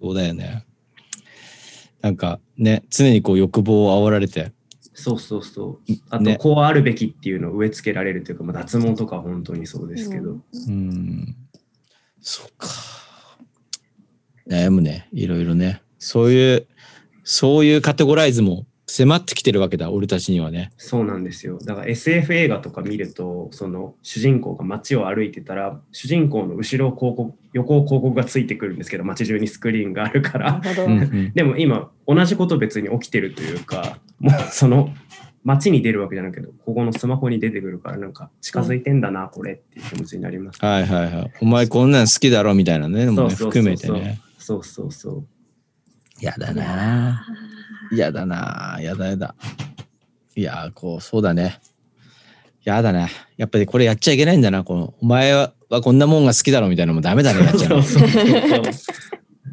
[0.00, 0.64] そうだよね。
[2.02, 4.52] なんかね、常にこう欲望を煽られて、
[4.92, 5.92] そうそうそう。
[6.10, 10.32] あとねこうあるべきっていうのを植え付けられるというか、まあ、脱毛とかは本当にそうですけど。
[10.32, 11.36] うんうん、
[12.20, 12.68] そうか。
[14.46, 15.82] 悩むね、いろいろね。
[16.04, 16.66] そういう、
[17.24, 20.70] そういうカテゴライズも迫ってきてるわけだ、俺たちにはね。
[20.76, 21.58] そうなんですよ。
[21.64, 30.60] だから SF 映画とか見ると、その主人公が街を歩いてたら、主人公の後ろを広告、横を広告がついてくるんですけど、街中にスクリーンがあるから。
[31.34, 34.90] でも今、同じこと別に起きてるというか、もうその
[35.42, 40.58] 街に出るわけじゃないけど、ここのスマホに出てくるから、なんか近づいてんだな、これっていう気持ちになります。
[40.62, 41.32] はいはいはい。
[41.40, 44.20] お前こんなん好きだろみたいなね、でもね含めてね。
[44.38, 45.26] そうそうそう。
[46.24, 47.26] やだな
[47.92, 49.34] やだなやだやだ。
[50.34, 51.60] いや、こう、そうだね。
[52.64, 53.08] やだな。
[53.36, 54.64] やっぱりこれやっちゃいけないんだな。
[54.64, 57.40] このお前ははこんなもんが好きだろみたいなのもダメだね。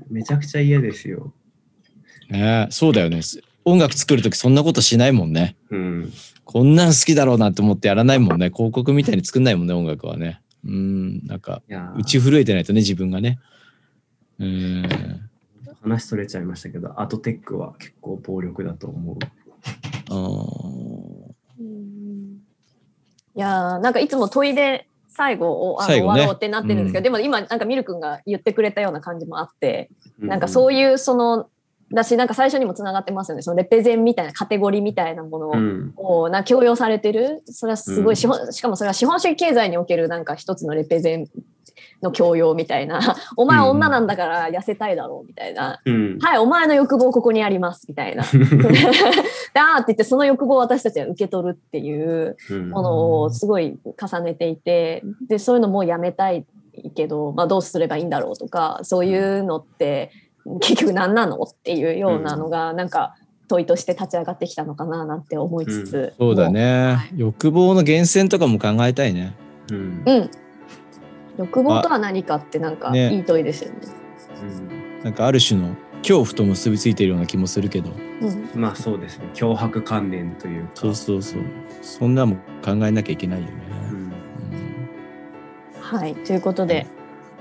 [0.09, 1.34] めちゃくちゃ嫌ですよ。
[2.30, 2.67] ね。
[2.69, 3.19] そうだよね。
[3.65, 5.57] 音楽作るときそんなことしないもんね。
[5.69, 6.13] うん。
[6.45, 8.49] こんなん好きだろうなって思ってやらないもんね。
[8.49, 10.41] 広告みたいに作んないもんね、音楽はね。
[10.63, 11.61] うん、なんか、
[11.97, 13.39] 打ち震えてないとね、自分がね。
[14.39, 14.84] うん。
[15.82, 19.18] 話それちゃいましたけど、アートテックは結構暴力だと思う。
[20.10, 21.32] あー。
[21.60, 22.42] うん。
[23.36, 27.04] いやーなんかいつも問いで最後をあの終わろうってなってるんですけど、うん。
[27.04, 31.50] でも今なんかミル君が言ってくれたような感じもあって、なんかうそういうその
[31.94, 33.42] だしなんか最初にもつながってますよね。
[33.42, 37.42] そのレペゼンみたいなカテゴリーみたいなものを、な強要されてる。
[37.46, 38.14] それはすごうん。
[38.14, 41.28] い資本、しかもそれは資本主義経済におけるなんか一つのレペゼン
[42.02, 43.00] の強要みたいな。
[43.38, 46.18] お前は女なんだから痩せたいだろうみたいな、うん。
[46.20, 48.24] はいお前の欲望ここにありますみたいな。
[48.32, 48.39] で
[49.60, 52.70] あーって言ってその欲望を私たちは受け取るっていううん。
[52.70, 56.46] ものをすごい重ねていてでそういうのもうやめたい
[56.96, 60.12] けど、まあ、どうすればいいんだろうとかそういうのって
[60.62, 63.16] 結局何なのっていうようなのがなんか
[63.48, 69.36] 問いとして立ち上がってきたのかななんて思いつつ、そうだね、はい欲望の源泉とかも考えたいね。
[69.70, 70.12] うんもう。
[70.12, 70.32] うん
[71.38, 73.80] 欲望とは何かってなんかねいい問いですよね。
[75.04, 77.89] なんかある種の恐怖と結びついているような気もするけど。
[77.89, 79.30] うんまあそうですね。
[79.34, 80.72] 脅迫観念というか。
[80.76, 81.42] そうそうそう。
[81.82, 83.54] そんなもん考えなきゃいけないよね。
[83.92, 84.12] うんうん
[85.82, 86.86] はいということで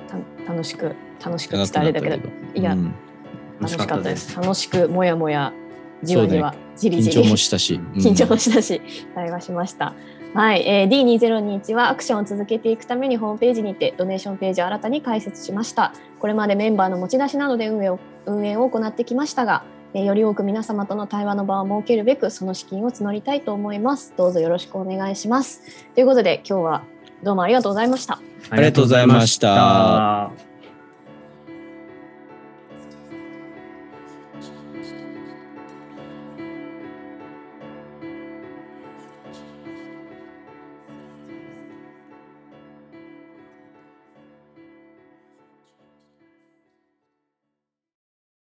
[0.08, 0.16] た
[0.52, 2.94] 楽しく楽しくれだけどいやうん
[3.60, 4.34] 楽しかったです。
[4.34, 5.52] 楽しくもやもや
[6.02, 7.78] じわじわ、じりじり緊張もしたし。
[7.94, 8.80] 緊張もししたし、
[9.14, 9.94] 対話しました。
[10.32, 15.92] はい、えー、D2021 はアクションを続けていくためにホームページにてドネーションページを新たに開設しました。
[16.18, 24.14] これまでメンバーの持ち出しなどで運営を運営を行ってきましたが、えーより多く皆様との対話の場を設けるべくその資金を募りたいと思います。
[24.16, 25.84] どうぞよろしくお願いします。
[25.94, 26.82] ということで今日は
[27.22, 28.20] どうもありがとうございました。
[28.48, 30.49] ありがとうございましたありがとうございました